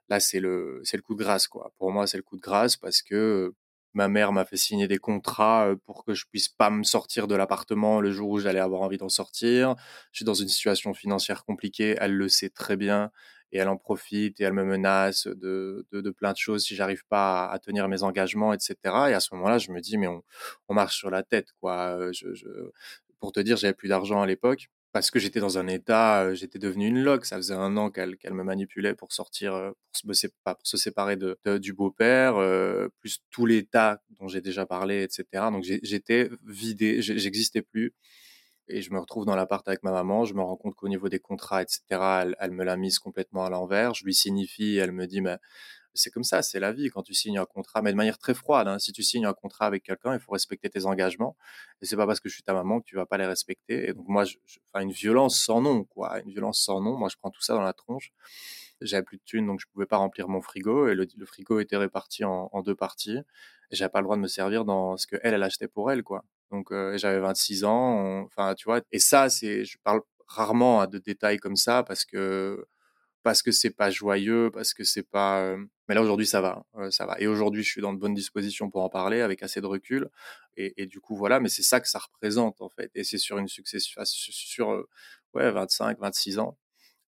[0.09, 1.73] là, c'est le, c'est le coup de grâce, quoi.
[1.79, 3.55] Pour moi, c'est le coup de grâce parce que
[3.95, 7.35] ma mère m'a fait signer des contrats pour que je puisse pas me sortir de
[7.37, 9.75] l'appartement le jour où j'allais avoir envie d'en sortir.
[10.13, 13.11] Je suis dans une situation financière compliquée, elle le sait très bien
[13.53, 16.75] et elle en profite et elle me menace de, de, de plein de choses si
[16.75, 18.77] j'arrive pas à, tenir mes engagements, etc.
[18.85, 20.23] Et à ce moment-là, je me dis mais on,
[20.69, 22.13] on marche sur la tête, quoi.
[22.13, 22.49] Je, je,
[23.19, 26.59] pour te dire, j'avais plus d'argent à l'époque parce que j'étais dans un état, j'étais
[26.59, 27.25] devenu une loque.
[27.25, 31.17] Ça faisait un an qu'elle qu'elle me manipulait pour sortir, pour se, pour se séparer
[31.17, 32.35] de, du beau-père,
[33.01, 35.25] plus tout l'état dont j'ai déjà parlé, etc.
[35.53, 37.95] Donc j'étais vidé, j'existais plus.
[38.71, 40.25] Et je me retrouve dans l'appart avec ma maman.
[40.25, 41.83] Je me rends compte qu'au niveau des contrats, etc.,
[42.39, 43.95] elle, me l'a mise complètement à l'envers.
[43.95, 45.37] Je lui signifie, elle me dit, mais
[45.95, 48.33] c'est comme ça, c'est la vie quand tu signes un contrat, mais de manière très
[48.35, 48.69] froide.
[48.69, 48.79] Hein.
[48.79, 51.37] Si tu signes un contrat avec quelqu'un, il faut respecter tes engagements.
[51.83, 53.89] Et c'est pas parce que je suis ta maman que tu vas pas les respecter.
[53.89, 54.37] Et donc moi, je,
[54.81, 56.97] une violence sans nom, quoi, une violence sans nom.
[56.97, 58.13] Moi, je prends tout ça dans la tronche.
[58.81, 60.89] J'avais plus de thunes, donc je pouvais pas remplir mon frigo.
[60.89, 63.19] Et le, frigo était réparti en, deux parties.
[63.71, 65.91] Et j'avais pas le droit de me servir dans ce que elle, elle achetait pour
[65.91, 66.25] elle, quoi.
[66.51, 68.23] Donc euh, j'avais 26 ans.
[68.25, 68.81] Enfin, tu vois.
[68.93, 72.65] Et ça, c'est, je parle rarement de détails comme ça parce que
[73.23, 75.57] parce que c'est pas joyeux, parce que c'est pas.
[75.89, 77.21] Mais là aujourd'hui ça va, ça va.
[77.21, 80.09] Et aujourd'hui je suis dans de bonnes dispositions pour en parler avec assez de recul.
[80.57, 82.91] Et, et du coup voilà, mais c'est ça que ça représente en fait.
[82.95, 84.87] Et c'est sur une succession, sur
[85.35, 86.57] ouais 25, 26 ans.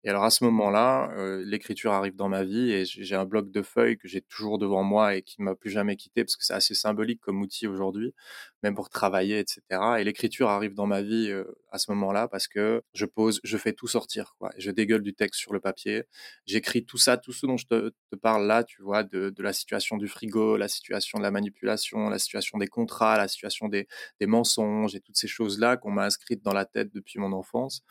[0.03, 3.51] Et alors à ce moment-là, euh, l'écriture arrive dans ma vie et j'ai un bloc
[3.51, 6.43] de feuilles que j'ai toujours devant moi et qui m'a plus jamais quitté parce que
[6.43, 8.15] c'est assez symbolique comme outil aujourd'hui,
[8.63, 9.61] même pour travailler, etc.
[9.99, 13.57] Et l'écriture arrive dans ma vie euh, à ce moment-là parce que je pose, je
[13.57, 14.49] fais tout sortir, quoi.
[14.57, 16.03] Je dégueule du texte sur le papier,
[16.47, 19.97] j'écris tout ça, tout ce dont je te, parle là, tu vois, de, la situation
[19.97, 23.87] du frigo, la situation de la manipulation, la situation des contrats, la situation des
[24.21, 27.83] mensonges et toutes ces choses-là qu'on m'a inscrites dans la tête depuis mon enfance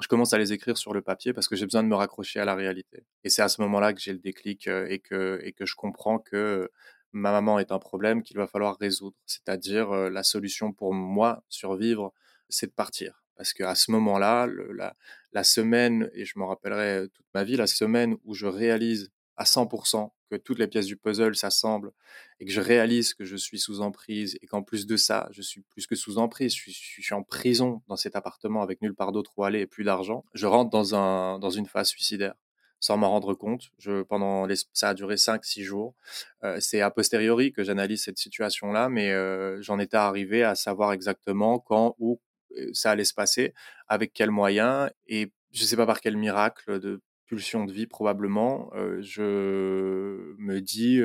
[0.00, 2.40] je commence à les écrire sur le papier parce que j'ai besoin de me raccrocher
[2.40, 3.04] à la réalité.
[3.24, 6.18] Et c'est à ce moment-là que j'ai le déclic et que, et que je comprends
[6.18, 6.70] que
[7.12, 9.16] ma maman est un problème qu'il va falloir résoudre.
[9.26, 12.12] C'est-à-dire la solution pour moi survivre,
[12.48, 13.22] c'est de partir.
[13.36, 14.94] Parce qu'à ce moment-là, la,
[15.32, 19.44] la semaine, et je m'en rappellerai toute ma vie, la semaine où je réalise à
[19.44, 21.92] 100% que toutes les pièces du puzzle s'assemblent
[22.40, 25.42] et que je réalise que je suis sous emprise et qu'en plus de ça, je
[25.42, 29.12] suis plus que sous emprise, je suis, en prison dans cet appartement avec nulle part
[29.12, 32.34] d'autre où aller et plus d'argent, je rentre dans, un, dans une phase suicidaire
[32.80, 33.70] sans m'en rendre compte.
[33.78, 35.94] Je, pendant ça a duré 5-6 jours.
[36.42, 40.92] Euh, c'est a posteriori que j'analyse cette situation-là, mais euh, j'en étais arrivé à savoir
[40.92, 42.20] exactement quand, où
[42.58, 43.54] euh, ça allait se passer,
[43.86, 47.00] avec quels moyens, et je ne sais pas par quel miracle de
[47.36, 51.00] de vie probablement, je me dis,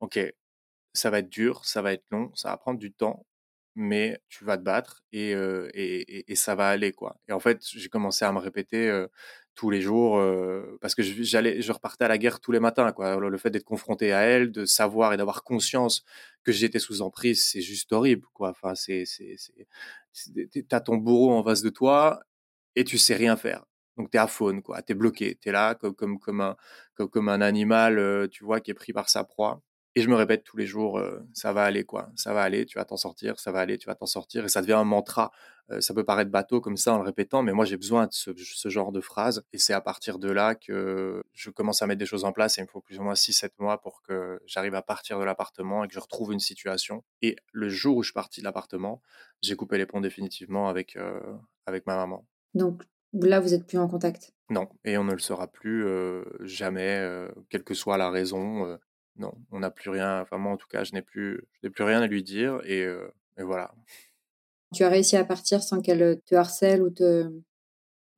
[0.00, 0.18] ok,
[0.94, 3.26] ça va être dur, ça va être long, ça va prendre du temps,
[3.74, 7.16] mais tu vas te battre et, et, et, ça va aller quoi.
[7.28, 9.06] Et en fait, j'ai commencé à me répéter
[9.54, 10.20] tous les jours
[10.80, 13.16] parce que j'allais, je repartais à la guerre tous les matins quoi.
[13.18, 16.04] Le fait d'être confronté à elle, de savoir et d'avoir conscience
[16.44, 18.50] que j'étais sous emprise, c'est juste horrible quoi.
[18.50, 19.36] Enfin, c'est, c'est,
[20.12, 22.22] c'est, t'as ton bourreau en face de toi
[22.76, 23.64] et tu sais rien faire.
[23.96, 24.82] Donc tu es à faune, quoi.
[24.82, 25.38] Tu es bloqué.
[25.40, 26.56] Tu es là comme, comme, comme, un,
[26.94, 29.62] comme, un animal, euh, tu vois, qui est pris par sa proie.
[29.94, 32.10] Et je me répète tous les jours, euh, ça va aller, quoi.
[32.16, 34.44] Ça va aller, tu vas t'en sortir, ça va aller, tu vas t'en sortir.
[34.44, 35.32] Et ça devient un mantra.
[35.70, 38.12] Euh, ça peut paraître bateau comme ça en le répétant, mais moi j'ai besoin de
[38.12, 39.44] ce, ce, genre de phrase.
[39.52, 42.56] Et c'est à partir de là que je commence à mettre des choses en place.
[42.56, 45.24] Et il me faut plus ou moins 6-7 mois pour que j'arrive à partir de
[45.24, 47.04] l'appartement et que je retrouve une situation.
[47.20, 49.02] Et le jour où je suis parti de l'appartement,
[49.42, 50.96] j'ai coupé les ponts définitivement avec,
[51.66, 52.26] avec ma maman.
[52.54, 54.32] Donc Là, vous n'êtes plus en contact?
[54.48, 55.86] Non, et on ne le sera plus
[56.40, 58.78] jamais, quelle que soit la raison.
[59.16, 60.20] non, on n'a plus rien.
[60.20, 62.82] Enfin, moi, en tout cas, je n'ai plus, je plus rien à lui dire, et,
[63.38, 63.74] et, voilà.
[64.74, 67.30] Tu as réussi à partir sans qu'elle te harcèle ou te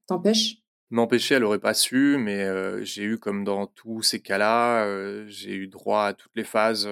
[0.06, 0.58] t'empêche?
[0.90, 5.66] M'empêcher, elle n'aurait pas su, mais j'ai eu, comme dans tous ces cas-là, j'ai eu
[5.66, 6.88] droit à toutes les phases.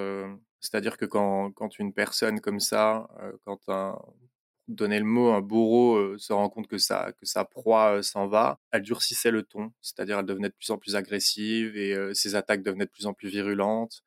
[0.59, 3.09] C'est-à-dire que quand, quand, une personne comme ça,
[3.45, 3.97] quand un,
[4.69, 8.59] donner le mot, un bourreau se rend compte que sa, que sa proie s'en va,
[8.71, 12.63] elle durcissait le ton, c'est-à-dire elle devenait de plus en plus agressive et ses attaques
[12.63, 14.03] devenaient de plus en plus virulentes.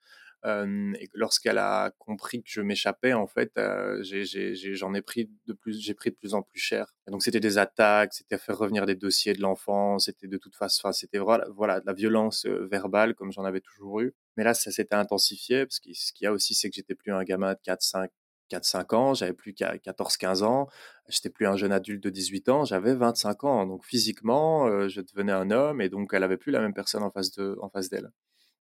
[0.46, 5.94] et lorsqu'elle a compris que je m'échappais, en fait, j'en ai, pris de plus, j'ai
[5.94, 6.94] pris de plus en plus cher.
[7.08, 10.92] donc c'était des attaques, c'était faire revenir des dossiers de l'enfant, c'était de toute façon,
[10.92, 14.14] c'était voilà, voilà, de la violence verbale comme j'en avais toujours eu.
[14.38, 16.96] Mais là, ça s'était intensifié parce que ce qu'il y a aussi, c'est que j'étais
[16.96, 18.12] plus un gamin de 4, 5,
[18.50, 20.68] 4-5 ans, j'avais plus qu'à 14-15 ans,
[21.08, 23.66] j'étais plus un jeune adulte de 18 ans, j'avais 25 ans.
[23.66, 27.04] Donc physiquement, euh, je devenais un homme et donc elle avait plus la même personne
[27.04, 28.12] en face de, en face d'elle.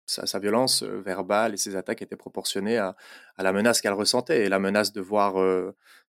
[0.07, 2.97] Sa, violence euh, verbale et ses attaques étaient proportionnées à,
[3.39, 5.75] la menace qu'elle ressentait et la menace de voir, euh,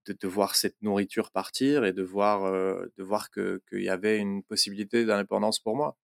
[0.07, 5.05] de, voir cette nourriture partir et de voir, de voir qu'il y avait une possibilité
[5.05, 5.97] d'indépendance pour moi.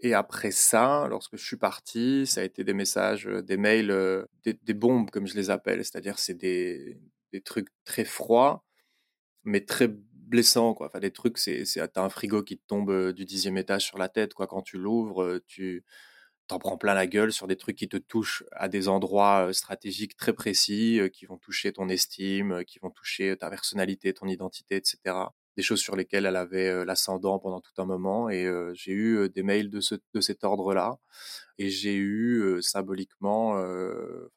[0.00, 4.74] Et après ça, lorsque je suis parti, ça a été des messages, des mails, des,
[4.74, 7.00] bombes comme je les appelle, c'est-à-dire c'est des,
[7.32, 8.64] des, trucs très froids,
[9.44, 10.88] mais très blessants, quoi.
[10.88, 14.08] Enfin, des trucs, c'est, t'as un frigo qui te tombe du dixième étage sur la
[14.08, 14.46] tête, quoi.
[14.46, 15.84] Quand tu l'ouvres, tu
[16.48, 20.16] t'en prends plein la gueule sur des trucs qui te touchent à des endroits stratégiques
[20.16, 25.28] très précis, qui vont toucher ton estime, qui vont toucher ta personnalité, ton identité, etc
[25.58, 28.30] des choses sur lesquelles elle avait l'ascendant pendant tout un moment.
[28.30, 30.98] Et j'ai eu des mails de, ce, de cet ordre-là.
[31.58, 33.60] Et j'ai eu symboliquement,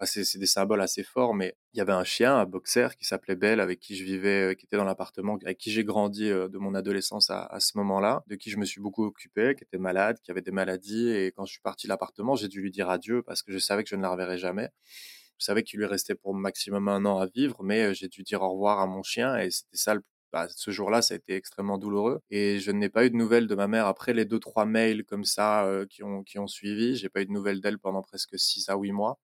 [0.03, 3.35] c'est des symboles assez forts, mais il y avait un chien, un boxer qui s'appelait
[3.35, 6.73] Belle, avec qui je vivais, qui était dans l'appartement, avec qui j'ai grandi de mon
[6.73, 10.17] adolescence à, à ce moment-là, de qui je me suis beaucoup occupé, qui était malade,
[10.23, 11.09] qui avait des maladies.
[11.09, 13.59] Et quand je suis parti de l'appartement, j'ai dû lui dire adieu parce que je
[13.59, 14.69] savais que je ne la reverrais jamais.
[15.37, 18.41] Je savais qu'il lui restait pour maximum un an à vivre, mais j'ai dû dire
[18.41, 20.01] au revoir à mon chien et c'était ça le
[20.31, 22.21] bah, ce jour-là, ça a été extrêmement douloureux.
[22.29, 25.03] Et je n'ai pas eu de nouvelles de ma mère après les deux, trois mails
[25.05, 26.95] comme ça qui, ont, qui ont suivi.
[26.95, 29.19] J'ai pas eu de nouvelles d'elle pendant presque six à huit mois.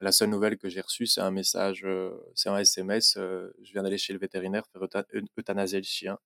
[0.00, 1.86] La seule nouvelle que j'ai reçue, c'est un message,
[2.34, 3.14] c'est un SMS.
[3.16, 4.82] Je viens d'aller chez le vétérinaire faire
[5.38, 6.18] euthanasier le chien.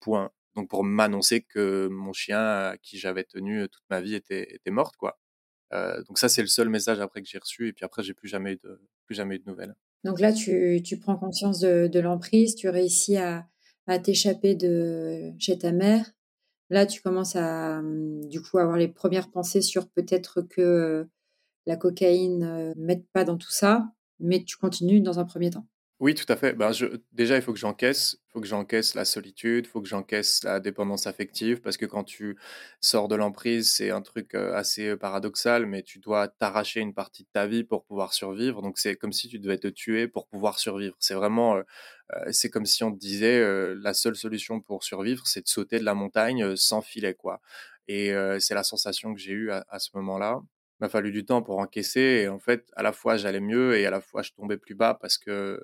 [0.00, 0.30] Point.
[0.56, 4.70] Donc pour m'annoncer que mon chien, à qui j'avais tenu toute ma vie, était, était
[4.70, 5.18] morte, quoi.
[5.72, 7.68] donc ça, c'est le seul message après que j'ai reçu.
[7.68, 8.58] Et puis après, j'ai plus jamais
[9.06, 9.74] plus jamais eu de nouvelles.
[10.04, 13.46] Donc là, tu, tu prends conscience de l'emprise, tu réussis à,
[13.86, 16.12] à t'échapper de chez ta mère.
[16.70, 21.06] Là, tu commences à mmh, du coup avoir les premières pensées sur peut-être que
[21.66, 25.66] la cocaïne ne mette pas dans tout ça, mais tu continues dans un premier temps.
[26.04, 26.52] Oui, tout à fait.
[26.52, 26.70] Ben,
[27.12, 28.18] déjà, il faut que j'encaisse.
[28.28, 31.86] Il faut que j'encaisse la solitude, il faut que j'encaisse la dépendance affective, parce que
[31.86, 32.36] quand tu
[32.82, 37.28] sors de l'emprise, c'est un truc assez paradoxal, mais tu dois t'arracher une partie de
[37.32, 38.60] ta vie pour pouvoir survivre.
[38.60, 40.94] Donc, c'est comme si tu devais te tuer pour pouvoir survivre.
[40.98, 41.62] C'est vraiment,
[42.32, 43.42] c'est comme si on te disait,
[43.74, 47.40] la seule solution pour survivre, c'est de sauter de la montagne sans filet, quoi.
[47.88, 50.42] Et c'est la sensation que j'ai eue à ce moment-là
[50.84, 53.86] m'a fallu du temps pour encaisser et en fait à la fois j'allais mieux et
[53.86, 55.60] à la fois je tombais plus bas parce que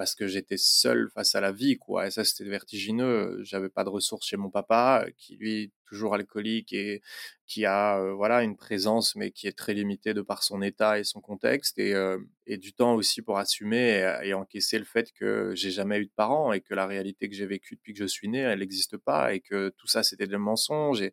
[0.00, 2.06] parce que j'étais seul face à la vie quoi.
[2.06, 3.38] Et ça c'était vertigineux.
[3.42, 7.02] J'avais pas de ressources chez mon papa qui lui toujours alcoolique et
[7.46, 10.98] qui a euh, voilà une présence mais qui est très limitée de par son état
[11.00, 11.78] et son contexte.
[11.78, 15.98] Et, euh, et du temps aussi pour assumer et, encaisser le fait que j'ai jamais
[15.98, 18.38] eu de parents et que la réalité que j'ai vécue depuis que je suis né
[18.38, 21.02] elle n'existe pas et que tout ça c'était des mensonges.
[21.02, 21.12] Et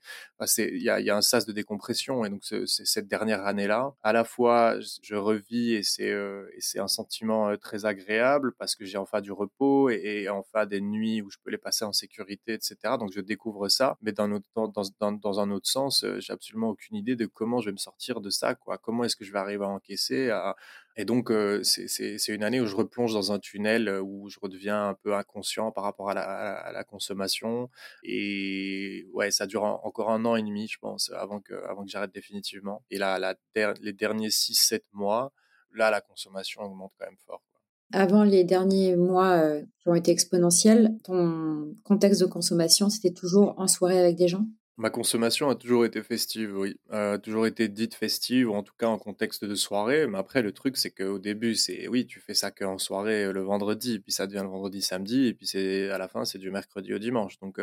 [0.60, 2.24] il y, a, un sas de décompression.
[2.24, 6.48] Et donc c'est cette dernière année là à la fois je revis et c'est euh,
[6.56, 10.82] et c'est un sentiment très agréable parce que j'ai enfin du repos et, enfin des
[10.82, 15.40] nuits où je peux les passer en sécurité etc donc je découvre ça mais dans,
[15.40, 18.56] un autre sens, j'ai absolument aucune idée de comment je vais me sortir de ça.
[18.56, 20.32] Comment est-ce que je vais arriver à encaisser
[20.96, 21.32] Et donc,
[21.64, 25.72] c'est une année où je replonge dans un tunnel où je redeviens un peu inconscient
[25.72, 27.70] par rapport à la, consommation.
[28.04, 31.90] Et ouais, ça dure encore un an et demi, je pense, avant que, avant que
[31.90, 32.84] j'arrête définitivement.
[32.90, 33.36] Et là,
[33.82, 35.34] les derniers 6-7 mois,
[35.74, 37.42] là, la consommation augmente quand même fort.
[37.94, 39.42] Avant les derniers mois
[39.80, 44.46] qui ont été exponentiels, ton contexte de consommation, c'était toujours en soirée avec des gens?
[44.80, 46.80] Ma consommation a toujours été festive, oui.
[46.92, 50.06] a toujours été dite festive, ou en tout cas en contexte de soirée.
[50.06, 53.42] Mais après, le truc, c'est qu'au début, c'est oui, tu fais ça qu'en soirée le
[53.42, 56.52] vendredi, puis ça devient le vendredi, samedi, et puis c'est à la fin, c'est du
[56.52, 57.40] mercredi au dimanche.
[57.40, 57.60] Donc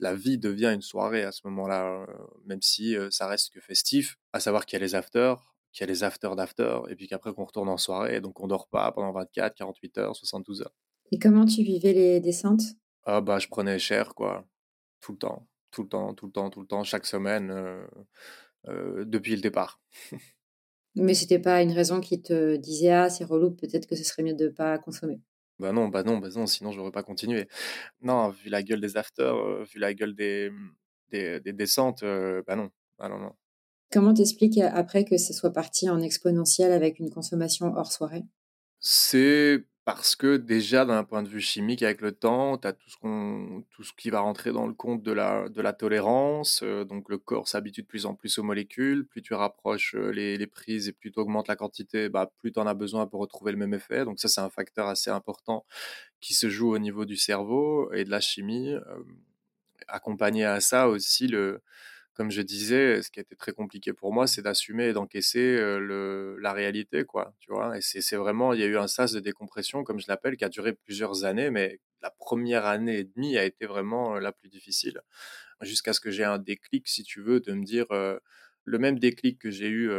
[0.00, 2.06] la vie devient une soirée à ce moment-là,
[2.44, 4.18] même si ça reste que festif.
[4.34, 7.06] À savoir qu'il y a les afters, qu'il y a les afters d'after, et puis
[7.06, 10.74] qu'après qu'on retourne en soirée, donc on dort pas pendant 24, 48 heures, 72 heures.
[11.12, 12.62] Et comment tu vivais les descentes?
[13.04, 14.46] Ah bah je prenais cher, quoi,
[15.00, 17.86] tout le temps, tout le temps, tout le temps, tout le temps, chaque semaine, euh,
[18.68, 19.80] euh, depuis le départ.
[20.96, 24.22] Mais c'était pas une raison qui te disait ah c'est relou, peut-être que ce serait
[24.22, 25.20] mieux de pas consommer?
[25.58, 27.46] Bah non, bah non, bah non, sinon j'aurais pas continué.
[28.00, 30.50] Non, vu la gueule des afters, euh, vu la gueule des,
[31.10, 33.34] des, des descentes, bah non, ah non, non.
[33.92, 38.24] Comment t'expliques après que ce soit parti en exponentiel avec une consommation hors soirée?
[38.78, 42.88] C'est parce que déjà, d'un point de vue chimique, avec le temps, tu as tout
[42.88, 46.60] ce, qu'on, tout ce qui va rentrer dans le compte de la, de la tolérance.
[46.62, 49.06] Euh, donc le corps s'habitue de plus en plus aux molécules.
[49.06, 52.52] Plus tu rapproches euh, les, les prises et plus tu augmentes la quantité, bah, plus
[52.52, 54.04] tu en as besoin pour retrouver le même effet.
[54.04, 55.64] Donc ça, c'est un facteur assez important
[56.20, 58.74] qui se joue au niveau du cerveau et de la chimie.
[58.74, 58.80] Euh,
[59.88, 61.62] accompagné à ça aussi le
[62.14, 65.56] comme je disais, ce qui a été très compliqué pour moi, c'est d'assumer et d'encaisser
[65.58, 67.34] le, la réalité, quoi.
[67.40, 70.06] Tu vois, et c'est vraiment, il y a eu un sas de décompression, comme je
[70.08, 74.18] l'appelle, qui a duré plusieurs années, mais la première année et demie a été vraiment
[74.18, 75.00] la plus difficile,
[75.62, 79.38] jusqu'à ce que j'ai un déclic, si tu veux, de me dire le même déclic
[79.38, 79.90] que j'ai eu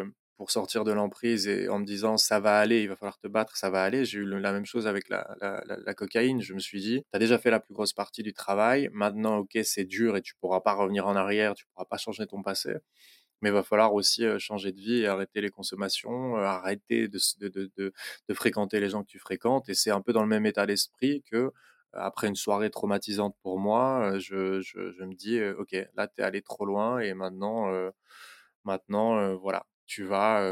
[0.41, 3.27] pour sortir de l'emprise et en me disant ça va aller, il va falloir te
[3.27, 4.05] battre, ça va aller.
[4.05, 6.41] J'ai eu la même chose avec la, la, cocaïne.
[6.41, 8.89] Je me suis dit, tu as déjà fait la plus grosse partie du travail.
[8.91, 12.25] Maintenant, ok, c'est dur et tu pourras pas revenir en arrière, tu pourras pas changer
[12.25, 12.73] ton passé.
[13.41, 18.33] Mais il va falloir aussi changer de vie arrêter les consommations, arrêter de, de, de,
[18.33, 19.69] fréquenter les gens que tu fréquentes.
[19.69, 21.51] Et c'est un peu dans le même état d'esprit que
[21.93, 26.23] après une soirée traumatisante pour moi, je, je, je me dis, ok, là, tu es
[26.23, 27.71] allé trop loin et maintenant,
[28.63, 30.45] maintenant voilà, tu vas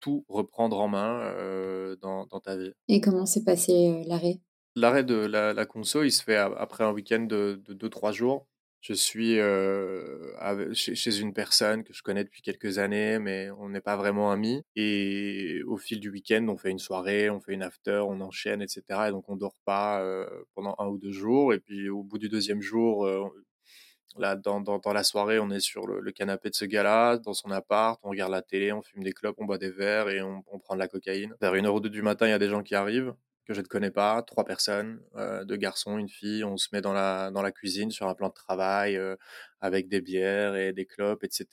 [0.00, 2.72] tout reprendre en main dans, dans, ta vie.
[2.88, 4.40] Et comment s'est passé l'arrêt?
[4.76, 8.46] L'arrêt de la, la, conso, il se fait après un week-end de 2-3 jours.
[8.80, 9.34] Je suis
[10.72, 14.30] chez, chez, une personne que je connais depuis quelques années, mais on n'est pas vraiment
[14.30, 14.62] amis.
[14.76, 18.62] Et au fil du week-end, on fait une soirée, on fait une after, on enchaîne,
[18.62, 18.82] etc.
[19.08, 20.00] Et donc on dort pas
[20.54, 21.52] pendant un ou deux jours.
[21.52, 23.04] Et puis au bout du deuxième jour,
[24.18, 27.34] Là, dans, dans, dans, la soirée, on est sur le, canapé de ce gars-là, dans
[27.34, 30.22] son appart, on regarde la télé, on fume des clopes, on boit des verres et
[30.22, 31.34] on, on prend de la cocaïne.
[31.40, 33.14] Vers une heure ou deux du matin, il y a des gens qui arrivent
[33.48, 36.44] que je ne connais pas, trois personnes, euh, deux garçons, une fille.
[36.44, 39.16] On se met dans la, dans la cuisine sur un plan de travail euh,
[39.60, 41.46] avec des bières et des clopes, etc.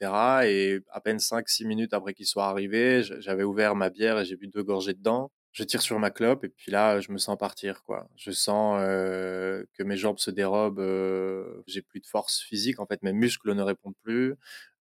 [0.44, 4.26] Et à peine cinq, six minutes après qu'ils soient arrivés, j'avais ouvert ma bière et
[4.26, 7.18] j'ai bu deux gorgées dedans je tire sur ma clope et puis là, je me
[7.18, 8.10] sens partir, quoi.
[8.18, 12.86] Je sens euh, que mes jambes se dérobent, euh, j'ai plus de force physique, en
[12.86, 14.36] fait, mes muscles ne répondent plus.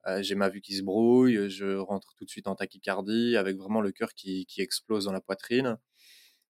[0.09, 3.57] Euh, j'ai ma vue qui se brouille, je rentre tout de suite en tachycardie avec
[3.57, 5.79] vraiment le cœur qui, qui explose dans la poitrine.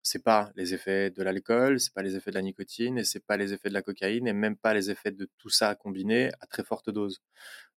[0.03, 3.25] C'est pas les effets de l'alcool, c'est pas les effets de la nicotine et c'est
[3.25, 6.31] pas les effets de la cocaïne et même pas les effets de tout ça combiné
[6.41, 7.21] à très forte dose.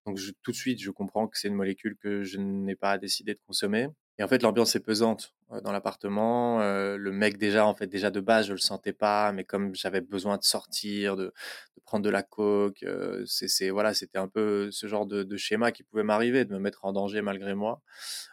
[0.05, 2.97] Donc je, tout de suite, je comprends que c'est une molécule que je n'ai pas
[2.99, 3.89] décidé de consommer.
[4.17, 6.59] Et en fait, l'ambiance est pesante dans l'appartement.
[6.59, 10.01] le mec déjà, en fait, déjà de base, je le sentais pas, mais comme j'avais
[10.01, 12.85] besoin de sortir, de, de prendre de la coke,
[13.25, 16.59] c'est, voilà, c'était un peu ce genre de, de schéma qui pouvait m'arriver, de me
[16.59, 17.81] mettre en danger malgré moi.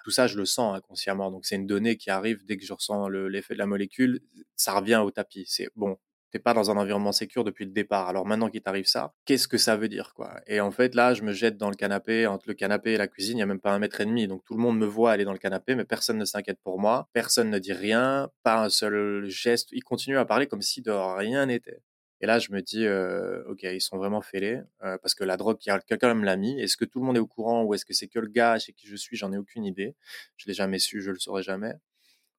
[0.04, 1.30] Tout ça, je le sens inconsciemment.
[1.30, 4.20] Donc c'est une donnée qui arrive dès que je ressens l'effet de la molécule,
[4.56, 5.44] ça revient au tapis.
[5.48, 5.98] C'est bon,
[6.32, 8.08] t'es pas dans un environnement sécur depuis le départ.
[8.08, 10.40] Alors maintenant qu'il t'arrive ça, qu'est-ce que ça veut dire quoi?
[10.46, 13.06] Et en fait là, je me jette dans le canapé, entre le canapé et la
[13.06, 14.86] cuisine, il y a même pas un mètre et demi, donc tout le monde me
[14.86, 18.30] voit aller dans le canapé, mais personne ne s'inquiète pour moi, personne ne dit rien,
[18.42, 19.68] pas un seul geste.
[19.72, 21.82] Ils continuent à parler comme si de rien n'était.
[22.22, 25.36] Et là, je me dis, euh, ok, ils sont vraiment fêlés euh, parce que la
[25.36, 26.60] drogue, quelqu'un même l'a mis.
[26.60, 28.60] Est-ce que tout le monde est au courant ou est-ce que c'est que le gars
[28.60, 29.16] chez qui je suis?
[29.16, 29.96] J'en ai aucune idée.
[30.36, 31.74] Je l'ai jamais su, je le saurai jamais.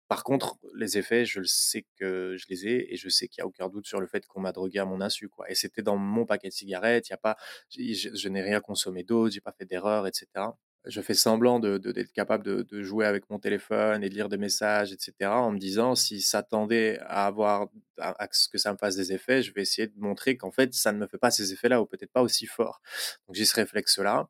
[0.07, 3.41] Par contre, les effets, je le sais que je les ai et je sais qu'il
[3.41, 5.29] n'y a aucun doute sur le fait qu'on m'a drogué à mon insu.
[5.29, 5.49] Quoi.
[5.49, 7.37] Et c'était dans mon paquet de cigarettes, y a pas,
[7.69, 10.27] je, n'ai rien consommé d'autre, j'ai pas fait d'erreur, etc.
[10.85, 14.27] Je fais semblant de, d'être capable de, de, jouer avec mon téléphone et de lire
[14.27, 15.13] des messages, etc.
[15.31, 19.13] en me disant si ça tendait à avoir à, ce que ça me fasse des
[19.13, 21.81] effets, je vais essayer de montrer qu'en fait ça ne me fait pas ces effets-là
[21.81, 22.81] ou peut-être pas aussi fort.
[23.27, 24.27] Donc j'ai ce réflexe-là.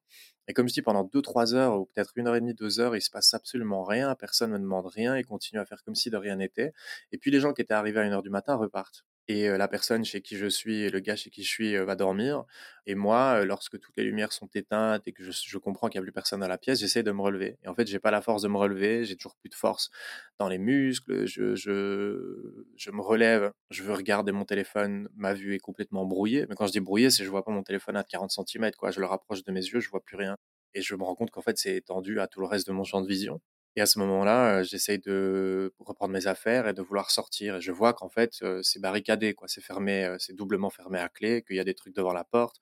[0.47, 2.95] Et comme je dis, pendant 2-3 heures, ou peut-être une heure et demie, deux heures,
[2.95, 6.09] il se passe absolument rien, personne ne demande rien, ils continuent à faire comme si
[6.09, 6.73] de rien n'était.
[7.11, 9.05] Et puis les gens qui étaient arrivés à une heure du matin repartent.
[9.29, 12.43] Et la personne chez qui je suis, le gars chez qui je suis, va dormir.
[12.85, 16.05] Et moi, lorsque toutes les lumières sont éteintes et que je, comprends qu'il n'y a
[16.05, 17.57] plus personne dans la pièce, j'essaie de me relever.
[17.63, 19.91] Et en fait, j'ai pas la force de me relever, j'ai toujours plus de force
[20.39, 25.55] dans les muscles, je, je, je me relève, je veux regarder mon téléphone, ma vue
[25.55, 26.45] est complètement brouillée.
[26.49, 28.71] Mais quand je dis brouillée, c'est que je vois pas mon téléphone à 40 cm,
[28.77, 28.91] quoi.
[28.91, 30.35] Je le rapproche de mes yeux, je vois plus rien.
[30.73, 32.83] Et je me rends compte qu'en fait, c'est étendu à tout le reste de mon
[32.83, 33.39] champ de vision.
[33.75, 37.55] Et à ce moment-là, j'essaye de reprendre mes affaires et de vouloir sortir.
[37.57, 39.47] Et je vois qu'en fait, c'est barricadé, quoi.
[39.47, 42.57] C'est fermé, c'est doublement fermé à clé, qu'il y a des trucs devant la porte.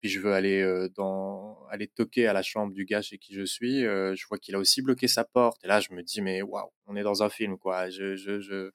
[0.00, 3.44] Puis je veux aller dans, aller toquer à la chambre du gars chez qui je
[3.44, 3.82] suis.
[3.82, 5.58] je vois qu'il a aussi bloqué sa porte.
[5.64, 7.88] Et là, je me dis, mais waouh, on est dans un film, quoi.
[7.90, 8.70] Je, je, je,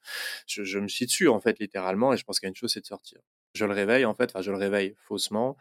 [0.46, 2.12] je, je me suis dessus, en fait, littéralement.
[2.12, 3.20] Et je pense qu'il y a une chose, c'est de sortir.
[3.54, 4.30] Je le réveille, en fait.
[4.30, 5.56] Enfin, je le réveille faussement.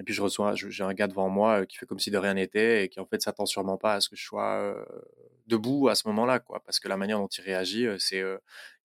[0.00, 2.34] Et puis je reçois, j'ai un gars devant moi qui fait comme si de rien
[2.34, 4.74] n'était et qui en fait s'attend sûrement pas à ce que je sois
[5.46, 6.62] debout à ce moment-là, quoi.
[6.64, 8.22] Parce que la manière dont il réagit, c'est,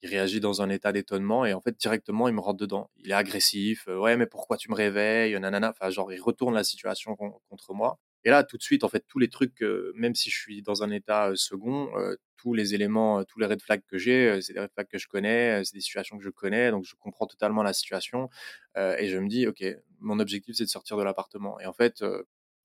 [0.01, 2.89] il réagit dans un état d'étonnement et en fait directement il me rentre dedans.
[2.97, 3.87] Il est agressif.
[3.87, 5.69] ouais, mais pourquoi tu me réveilles, nanana.
[5.69, 7.97] Enfin, genre il retourne la situation contre moi.
[8.25, 9.61] Et là, tout de suite, en fait, tous les trucs,
[9.95, 11.89] même si je suis dans un état second,
[12.37, 15.07] tous les éléments, tous les red flags que j'ai, c'est des red flags que je
[15.07, 18.29] connais, c'est des situations que je connais, donc je comprends totalement la situation
[18.75, 19.63] et je me dis, ok,
[19.99, 21.59] mon objectif c'est de sortir de l'appartement.
[21.59, 22.03] Et en fait,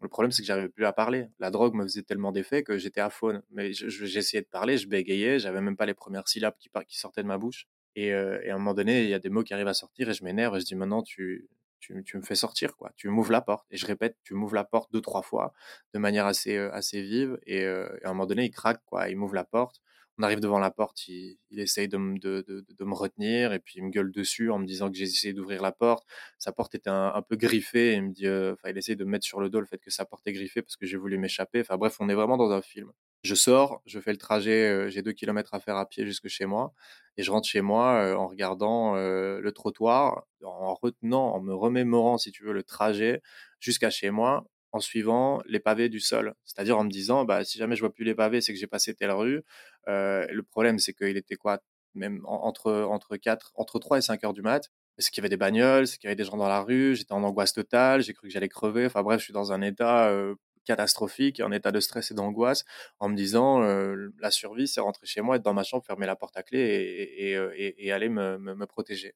[0.01, 1.27] le problème, c'est que j'arrivais plus à parler.
[1.39, 3.43] La drogue me faisait tellement d'effet que j'étais à faune.
[3.51, 7.23] Mais j'essayais de parler, je bégayais, j'avais même pas les premières syllabes qui, qui sortaient
[7.23, 7.67] de ma bouche.
[7.97, 10.15] Et, à un moment donné, il y a des mots qui arrivent à sortir et
[10.15, 11.49] je m'énerve et je dis maintenant, tu,
[11.81, 12.93] tu, me fais sortir, quoi.
[12.97, 13.67] Tu m'ouvres la porte.
[13.71, 15.53] Et je répète, tu m'ouvres la porte deux, trois fois
[15.95, 17.39] de manière assez, assez vive.
[17.47, 19.09] Et, à un moment donné, il craque, quoi.
[19.09, 19.81] Il m'ouvre la porte
[20.21, 24.13] on arrive devant la porte, il, essaye de, me retenir et puis il me gueule
[24.13, 26.07] dessus en me disant que j'ai essayé d'ouvrir la porte.
[26.39, 29.11] Sa porte était un, peu griffée et il me dit, enfin, il essaye de me
[29.13, 31.17] mettre sur le dos le fait que sa porte est griffée parce que j'ai voulu
[31.17, 31.61] m'échapper.
[31.61, 32.93] Enfin bref, on est vraiment dans un film.
[33.23, 36.47] Je sors, je fais le trajet, j'ai deux kilomètres à faire à pied jusque chez
[36.47, 36.73] moi
[37.17, 42.33] et je rentre chez moi en regardant le trottoir, en retenant, en me remémorant, si
[42.33, 43.21] tu veux, le trajet
[43.61, 46.35] jusqu'à chez moi en suivant les pavés du sol.
[46.45, 48.67] C'est-à-dire en me disant, bah, si jamais je vois plus les pavés, c'est que j'ai
[48.67, 49.43] passé telle rue.
[49.87, 51.61] Le problème, c'est qu'il était quoi
[51.95, 54.71] Même entre, entre, 4, entre 3 et 5 heures du mat.
[54.99, 56.95] C'est qu'il y avait des bagnoles, c'est qu'il y avait des gens dans la rue,
[56.95, 58.85] j'étais en angoisse totale, j'ai cru que j'allais crever.
[58.87, 60.35] Enfin bref, je suis dans un état euh,
[60.71, 62.65] catastrophique, un état de stress et d'angoisse,
[63.01, 66.07] en me disant euh, la survie, c'est rentrer chez moi, être dans ma chambre, fermer
[66.07, 69.15] la porte à clé et, et, aller me, me, protéger.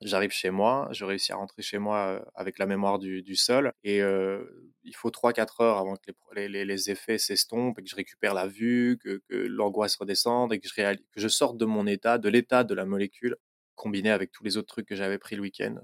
[0.00, 3.72] J'arrive chez moi, je réussis à rentrer chez moi avec la mémoire du, du sol
[3.84, 7.96] et il faut 3-4 heures avant que les, les, les effets s'estompent et que je
[7.96, 11.66] récupère la vue, que, que l'angoisse redescende et que je, réalise, que je sorte de
[11.66, 13.36] mon état, de l'état de la molécule
[13.76, 15.76] combiné avec tous les autres trucs que j'avais pris le week-end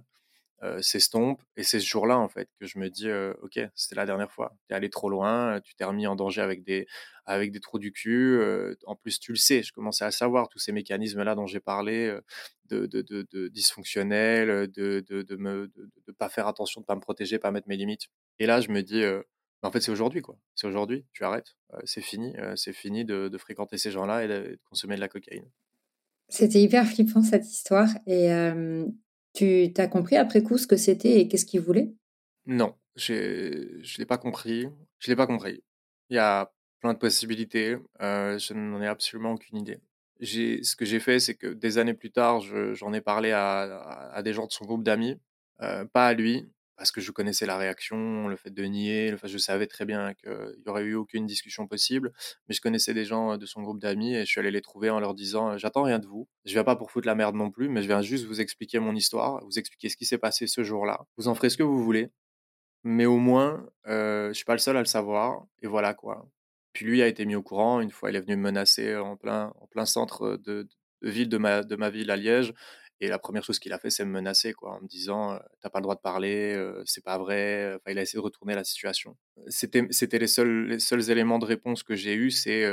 [0.66, 1.40] euh, s'estompe.
[1.56, 3.08] Et c'est ce jour-là, en fait, que je me dis,
[3.42, 4.56] OK, c'était la dernière fois.
[4.68, 6.86] Tu es allé trop loin, tu t'es remis en danger avec des,
[7.24, 8.40] avec des trous du cul.
[8.86, 12.16] En plus, tu le sais, je commençais à savoir tous ces mécanismes-là dont j'ai parlé,
[12.68, 15.68] de, de, de, dysfonctionnels, de ne de, me,
[16.06, 18.08] de, pas faire attention, de pas me protéger, pas mettre mes limites.
[18.38, 19.02] Et là, je me dis,
[19.62, 20.36] en fait, c'est aujourd'hui, quoi.
[20.54, 21.56] C'est aujourd'hui, tu arrêtes.
[21.84, 22.34] c'est fini.
[22.56, 25.48] c'est fini de, fréquenter ces gens-là et de, consommer de la cocaïne.
[26.28, 27.88] C'était hyper flippant cette histoire.
[28.06, 28.28] Et
[29.36, 31.92] tu as compris après coup ce que c'était et qu'est-ce qu'il voulait
[32.46, 34.68] Non, je ne l'ai pas compris.
[34.98, 35.62] Je l'ai pas compris.
[36.10, 37.76] Il y a plein de possibilités.
[38.00, 39.78] Euh, je n'en ai absolument aucune idée.
[40.22, 44.22] Ce que j'ai fait, c'est que des années plus tard, j'en ai parlé à, à,
[44.22, 45.20] des gens de son groupe d'amis,
[45.60, 49.26] euh, pas à lui, parce que je connaissais la réaction, le fait de nier, enfin,
[49.26, 52.12] je savais très bien qu'il n'y aurait eu aucune discussion possible,
[52.48, 54.90] mais je connaissais des gens de son groupe d'amis et je suis allé les trouver
[54.90, 57.50] en leur disant J'attends rien de vous, je viens pas pour foutre la merde non
[57.50, 60.46] plus, mais je viens juste vous expliquer mon histoire, vous expliquer ce qui s'est passé
[60.46, 61.06] ce jour-là.
[61.16, 62.10] Vous en ferez ce que vous voulez,
[62.84, 66.28] mais au moins, euh, je suis pas le seul à le savoir, et voilà quoi.
[66.72, 69.16] Puis lui a été mis au courant, une fois il est venu me menacer en
[69.16, 70.68] plein, en plein centre de,
[71.02, 72.52] ville de ma ville à Liège,
[73.00, 75.70] et la première chose qu'il a fait, c'est me menacer, quoi, en me disant T'as
[75.70, 77.74] pas le droit de parler, c'est pas vrai.
[77.76, 79.16] Enfin, il a essayé de retourner la situation.
[79.48, 82.64] C'était, c'était les, seuls, les seuls éléments de réponse que j'ai eu, c'est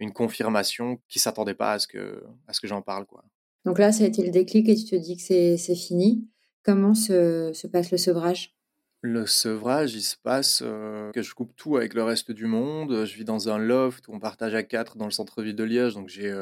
[0.00, 3.24] une confirmation qui s'attendait pas à ce que, ce que j'en parle, quoi.
[3.64, 6.26] Donc là, ça a été le déclic et tu te dis que c'est, c'est fini.
[6.62, 8.54] Comment se, se passe le sevrage?
[9.02, 13.04] Le sevrage, il se passe que je coupe tout avec le reste du monde.
[13.04, 15.94] Je vis dans un loft où on partage à quatre dans le centre-ville de Liège,
[15.94, 16.32] donc j'ai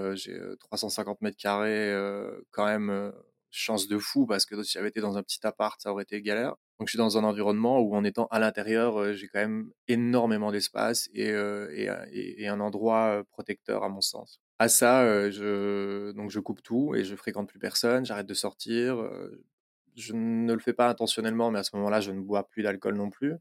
[0.60, 1.94] 350 mètres carrés,
[2.50, 3.12] quand même
[3.50, 6.20] chance de fou parce que si j'avais été dans un petit appart, ça aurait été
[6.20, 6.54] galère.
[6.78, 10.52] Donc je suis dans un environnement où en étant à l'intérieur, j'ai quand même énormément
[10.52, 14.40] d'espace et, et, un endroit protecteur à mon sens.
[14.58, 19.08] À ça, je, donc je coupe tout et je fréquente plus personne, j'arrête de sortir,
[19.98, 22.96] je ne le fais pas intentionnellement, mais à ce moment-là, je ne bois plus d'alcool
[22.96, 23.34] non plus.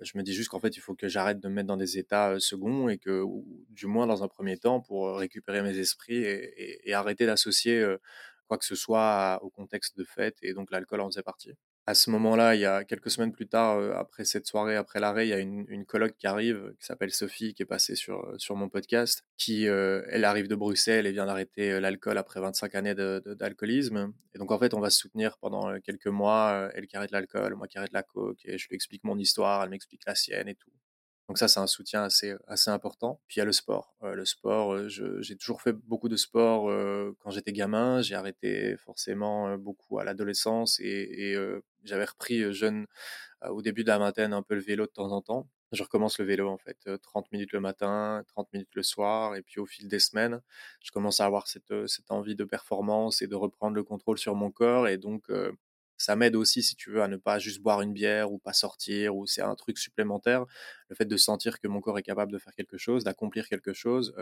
[0.00, 1.98] Je me dis juste qu'en fait, il faut que j'arrête de me mettre dans des
[1.98, 3.24] états seconds et que,
[3.70, 7.84] du moins dans un premier temps, pour récupérer mes esprits et, et arrêter d'associer
[8.48, 10.36] quoi que ce soit au contexte de fête.
[10.42, 11.52] Et donc, l'alcool en faisait partie
[11.88, 14.98] à ce moment-là, il y a quelques semaines plus tard, euh, après cette soirée, après
[14.98, 17.94] l'arrêt, il y a une, une colloque qui arrive, qui s'appelle Sophie, qui est passée
[17.94, 22.18] sur, euh, sur mon podcast, qui, euh, elle arrive de Bruxelles et vient d'arrêter l'alcool
[22.18, 24.12] après 25 années d'alcoolisme.
[24.34, 27.54] et donc, en fait, on va se soutenir pendant quelques mois, elle qui arrête l'alcool,
[27.54, 30.48] moi qui arrête la coke, et je lui explique mon histoire, elle m'explique la sienne
[30.48, 30.70] et tout.
[31.28, 33.20] Donc ça, c'est un soutien assez, assez important.
[33.26, 33.96] Puis il y a le sport.
[34.02, 36.70] le sport, j'ai toujours fait beaucoup de sport
[37.18, 38.00] quand j'étais gamin.
[38.00, 41.36] J'ai arrêté forcément beaucoup à l'adolescence et, et
[41.84, 42.86] j'avais repris jeune
[43.48, 45.48] au début de la vingtaine un peu le vélo de temps en temps.
[45.72, 49.42] Je recommence le vélo en fait, 30 minutes le matin, 30 minutes le soir, et
[49.42, 50.40] puis au fil des semaines,
[50.80, 54.36] je commence à avoir cette, cette envie de performance et de reprendre le contrôle sur
[54.36, 55.28] mon corps, et donc
[55.98, 58.52] ça m'aide aussi, si tu veux, à ne pas juste boire une bière ou pas
[58.52, 60.44] sortir, ou c'est un truc supplémentaire.
[60.88, 63.72] Le fait de sentir que mon corps est capable de faire quelque chose, d'accomplir quelque
[63.72, 64.14] chose,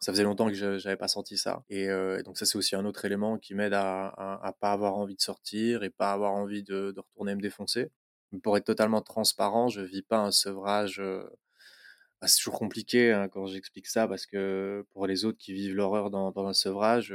[0.00, 1.64] ça faisait longtemps que je n'avais pas senti ça.
[1.70, 1.88] Et,
[2.24, 5.20] donc ça, c'est aussi un autre élément qui m'aide à, à, pas avoir envie de
[5.22, 7.90] sortir et pas avoir envie de, retourner me défoncer.
[8.42, 11.00] Pour être totalement transparent, je vis pas un sevrage.
[12.20, 15.74] Bah, c'est toujours compliqué hein, quand j'explique ça parce que pour les autres qui vivent
[15.74, 17.14] l'horreur dans, dans, un sevrage,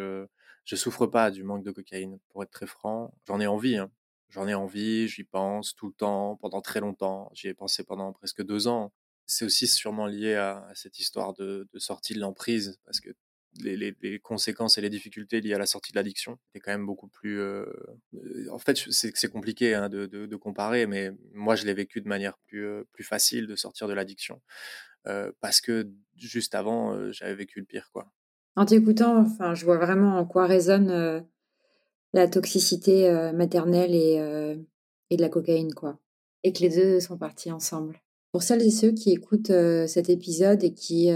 [0.66, 2.20] je souffre pas du manque de cocaïne.
[2.30, 3.78] Pour être très franc, j'en ai envie.
[3.78, 3.91] Hein.
[4.30, 7.32] J'en ai envie, j'y pense tout le temps, pendant très longtemps.
[7.34, 8.93] J'y ai pensé pendant presque deux ans.
[9.26, 13.10] C'est aussi sûrement lié à, cette histoire de, sortie de l'emprise parce que
[13.55, 17.07] les, conséquences et les difficultés liées à la sortie de l'addiction c'est quand même beaucoup
[17.07, 17.39] plus.
[17.39, 17.66] Euh,
[18.51, 22.66] en fait, c'est compliqué hein, de, comparer, mais moi, je l'ai vécu de manière plus,
[22.66, 24.41] euh, facile de sortir de l'addiction
[25.07, 28.12] euh, parce que juste avant, j'avais vécu le pire, quoi.
[28.55, 31.23] En t'écoutant, enfin, je vois vraiment en quoi résonne
[32.13, 34.15] la toxicité maternelle et,
[35.09, 35.97] et de la cocaïne, quoi,
[36.43, 38.01] et que les deux sont partis ensemble.
[38.31, 39.53] Pour celles et ceux qui écoutent
[39.87, 41.09] cet épisode et qui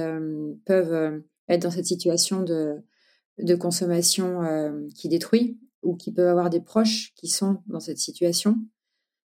[0.66, 2.82] peuvent être dans cette situation de,
[3.40, 7.98] de consommation euh, qui détruit ou qui peuvent avoir des proches qui sont dans cette
[7.98, 8.58] situation,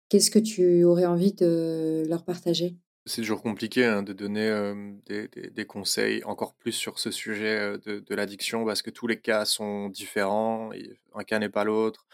[0.09, 2.77] qu'est-ce que tu aurais envie de leur partager?
[3.07, 4.51] C'est toujours compliqué hein, de donner
[5.07, 9.89] des, conseils encore plus sur ce sujet de, l'addiction parce que tous les cas sont
[9.89, 10.71] différents,
[11.15, 12.07] un cas n'est pas l'autre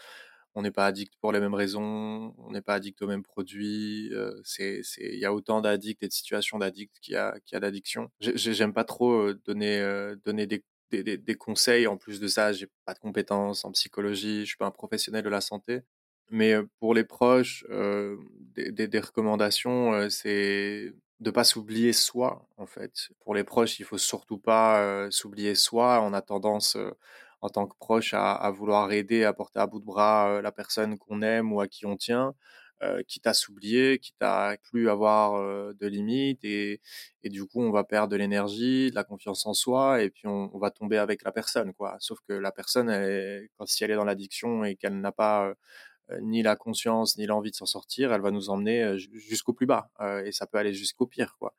[0.53, 4.11] on n'est pas addict pour les mêmes raisons, on n'est pas addict aux mêmes produits.
[4.57, 8.11] Il y a autant d'addicts et de situations d'addicts qu'il y a, y a d'addiction.
[8.19, 9.81] J'aime pas trop donner,
[10.25, 11.87] donner des, des, des, conseils.
[11.87, 15.23] En plus de ça, j'ai pas de compétences en psychologie, je suis pas un professionnel
[15.23, 15.81] de la santé.
[16.31, 17.65] Mais pour les proches,
[18.55, 23.09] des, recommandations, c'est de pas s'oublier soi en fait.
[23.19, 26.01] Pour les proches, il faut surtout pas s'oublier soi.
[26.01, 26.77] On a tendance
[27.41, 30.97] en tant que proche à, vouloir aider, à porter à bout de bras la personne
[30.97, 32.33] qu'on aime ou à qui on tient,
[33.07, 35.41] quitte à s'oublier, quitte à plus avoir
[35.73, 36.79] de limites et,
[37.25, 40.57] du coup on va perdre de l'énergie, de la confiance en soi et puis on,
[40.59, 41.97] va tomber avec la personne quoi.
[41.99, 42.89] Sauf que la personne,
[43.57, 45.53] quand si elle est dans l'addiction et qu'elle n'a pas
[46.21, 49.65] ni la conscience ni l'envie de s'en sortir, elle va nous emmener euh, jusqu'au plus
[49.65, 51.53] bas euh, et ça peut aller jusqu'au pire quoi.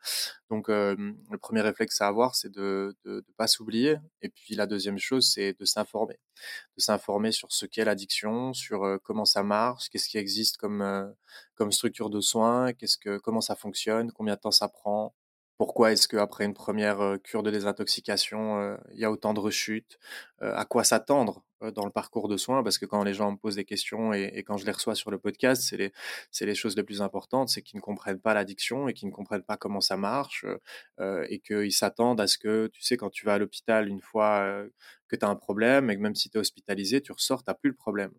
[0.50, 4.98] Donc le premier réflexe à avoir c'est de ne pas s'oublier et puis la deuxième
[4.98, 6.18] chose c'est de s'informer,
[6.76, 11.14] de s'informer sur ce qu'est l'addiction, sur comment ça marche, qu'est-ce qui existe comme
[11.54, 15.14] comme structure de soins, qu'est-ce que comment ça fonctionne, combien de temps ça prend,
[15.56, 19.98] pourquoi est-ce qu'après une première cure de désintoxication, il y a autant de rechutes
[20.40, 23.56] À quoi s'attendre dans le parcours de soins Parce que quand les gens me posent
[23.56, 25.92] des questions et, quand je les reçois sur le podcast, c'est les,
[26.40, 29.42] les, choses les plus importantes, c'est qu'ils ne comprennent pas l'addiction et qu'ils ne comprennent
[29.42, 30.44] pas comment ça marche
[31.00, 34.64] et qu'ils s'attendent à ce que, tu sais, quand tu vas à l'hôpital une fois
[35.08, 37.50] que tu as un problème et que même si tu es hospitalisé, tu ressors, tu
[37.50, 38.12] n'as plus le problème.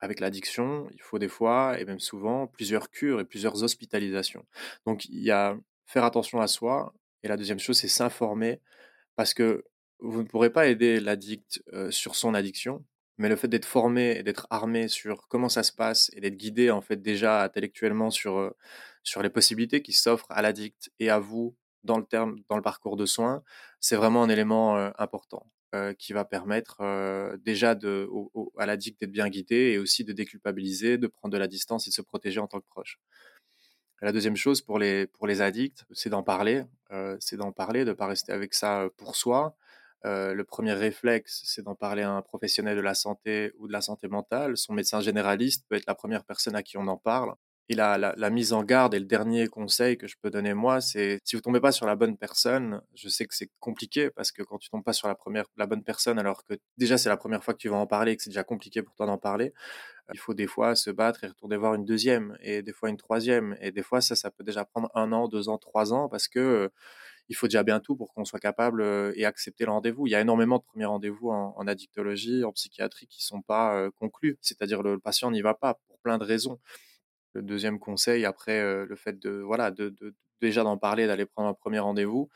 [0.00, 4.44] Avec l'addiction, il faut des fois, et même souvent, plusieurs cures et plusieurs hospitalisations.
[4.86, 6.92] Donc, il y a faire attention à soi.
[7.22, 8.60] Et la deuxième chose, c'est s'informer
[9.16, 9.64] parce que
[10.00, 12.84] vous ne pourrez pas aider l'addict sur son addiction,
[13.18, 16.36] mais le fait d'être formé et d'être armé sur comment ça se passe et d'être
[16.36, 18.54] guidé en fait déjà intellectuellement sur,
[19.02, 22.62] sur les possibilités qui s'offrent à l'addict et à vous dans le terme, dans le
[22.62, 23.42] parcours de soins,
[23.80, 25.46] c'est vraiment un élément important
[25.98, 26.82] qui va permettre
[27.38, 28.08] déjà de,
[28.58, 31.90] à l'addict d'être bien guidé et aussi de déculpabiliser, de prendre de la distance et
[31.90, 32.98] de se protéger en tant que proche.
[34.02, 36.64] La deuxième chose pour les, pour les addicts, c'est d'en parler.
[36.92, 39.56] Euh, c'est d'en parler, de ne pas rester avec ça euh, pour soi.
[40.04, 43.72] Euh, le premier réflexe, c'est d'en parler à un professionnel de la santé ou de
[43.72, 44.56] la santé mentale.
[44.56, 47.34] Son médecin généraliste peut être la première personne à qui on en parle.
[47.68, 50.80] Et la, la, mise en garde et le dernier conseil que je peux donner moi,
[50.80, 54.30] c'est si vous tombez pas sur la bonne personne, je sais que c'est compliqué parce
[54.30, 57.08] que quand tu tombes pas sur la première, la bonne personne, alors que déjà c'est
[57.08, 59.06] la première fois que tu vas en parler et que c'est déjà compliqué pour toi
[59.06, 59.52] d'en parler,
[60.12, 62.96] il faut des fois se battre et retourner voir une deuxième et des fois une
[62.96, 66.08] troisième et des fois ça, ça peut déjà prendre un an, deux ans, trois ans
[66.08, 66.70] parce que
[67.28, 68.82] il faut déjà bien tout pour qu'on soit capable
[69.14, 70.06] et accepter le rendez-vous.
[70.06, 74.38] Il y a énormément de premiers rendez-vous en, addictologie, en psychiatrie qui sont pas conclus,
[74.40, 76.60] c'est-à-dire le, patient n'y va pas pour plein de raisons.
[77.34, 79.94] Le deuxième conseil, après le fait de voilà de,
[80.40, 82.28] déjà d'en parler, d'aller prendre un premier rendez-vous,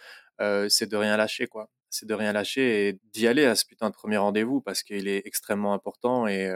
[0.68, 1.70] c'est de rien lâcher quoi.
[1.92, 5.08] C'est de rien lâcher et d'y aller à ce putain de premier rendez-vous parce qu'il
[5.08, 6.48] est extrêmement important et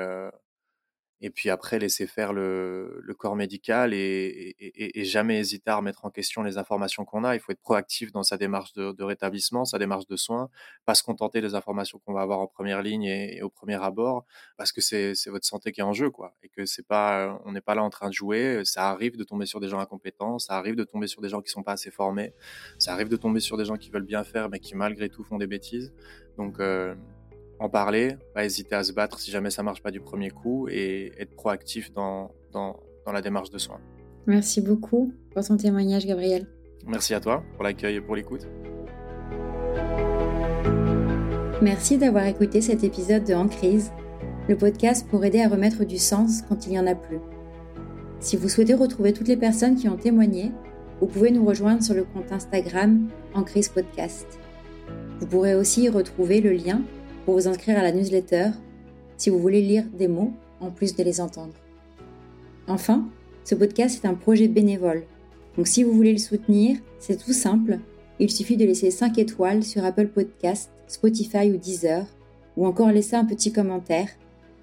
[1.24, 4.54] et puis après laisser faire le, corps médical et,
[5.04, 7.34] jamais hésiter à remettre en question les informations qu'on a.
[7.34, 10.50] Il faut être proactif dans sa démarche de, de rétablissement, sa démarche de soins,
[10.84, 14.26] pas se contenter des informations qu'on va avoir en première ligne et, au premier abord,
[14.58, 17.52] parce que c'est votre santé qui est en jeu, quoi, et que c'est pas, on
[17.52, 18.60] n'est pas là en train de jouer.
[18.64, 21.40] Ça arrive de tomber sur des gens incompétents, ça arrive de tomber sur des gens
[21.40, 22.34] qui sont pas assez formés,
[22.78, 25.24] ça arrive de tomber sur des gens qui veulent bien faire mais qui malgré tout
[25.24, 25.94] font des bêtises.
[26.36, 26.94] Donc euh,
[27.64, 30.68] en parler, pas hésiter à se battre si jamais ça marche pas du premier coup
[30.68, 33.80] et être proactif dans, dans, dans la démarche de soins.
[34.26, 36.46] Merci beaucoup pour ton témoignage, Gabriel.
[36.86, 38.46] Merci à toi pour l'accueil et pour l'écoute.
[41.62, 43.92] Merci d'avoir écouté cet épisode de En crise,
[44.46, 47.20] le podcast pour aider à remettre du sens quand il n'y en a plus.
[48.20, 50.52] Si vous souhaitez retrouver toutes les personnes qui ont témoigné,
[51.00, 54.38] vous pouvez nous rejoindre sur le compte Instagram En Crise Podcast.
[55.20, 56.82] Vous pourrez aussi y retrouver le lien
[57.24, 58.50] pour vous inscrire à la newsletter
[59.16, 61.54] si vous voulez lire des mots en plus de les entendre.
[62.66, 63.08] Enfin,
[63.44, 65.04] ce podcast est un projet bénévole.
[65.56, 67.78] Donc si vous voulez le soutenir, c'est tout simple.
[68.18, 72.06] Il suffit de laisser 5 étoiles sur Apple Podcast, Spotify ou Deezer,
[72.56, 74.08] ou encore laisser un petit commentaire.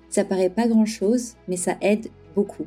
[0.10, 2.66] Ça paraît pas grand-chose, mais ça aide beaucoup.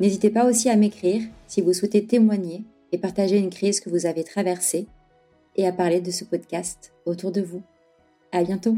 [0.00, 4.06] N'hésitez pas aussi à m'écrire si vous souhaitez témoigner et partager une crise que vous
[4.06, 4.86] avez traversée
[5.56, 7.62] et à parler de ce podcast autour de vous.
[8.32, 8.76] À bientôt!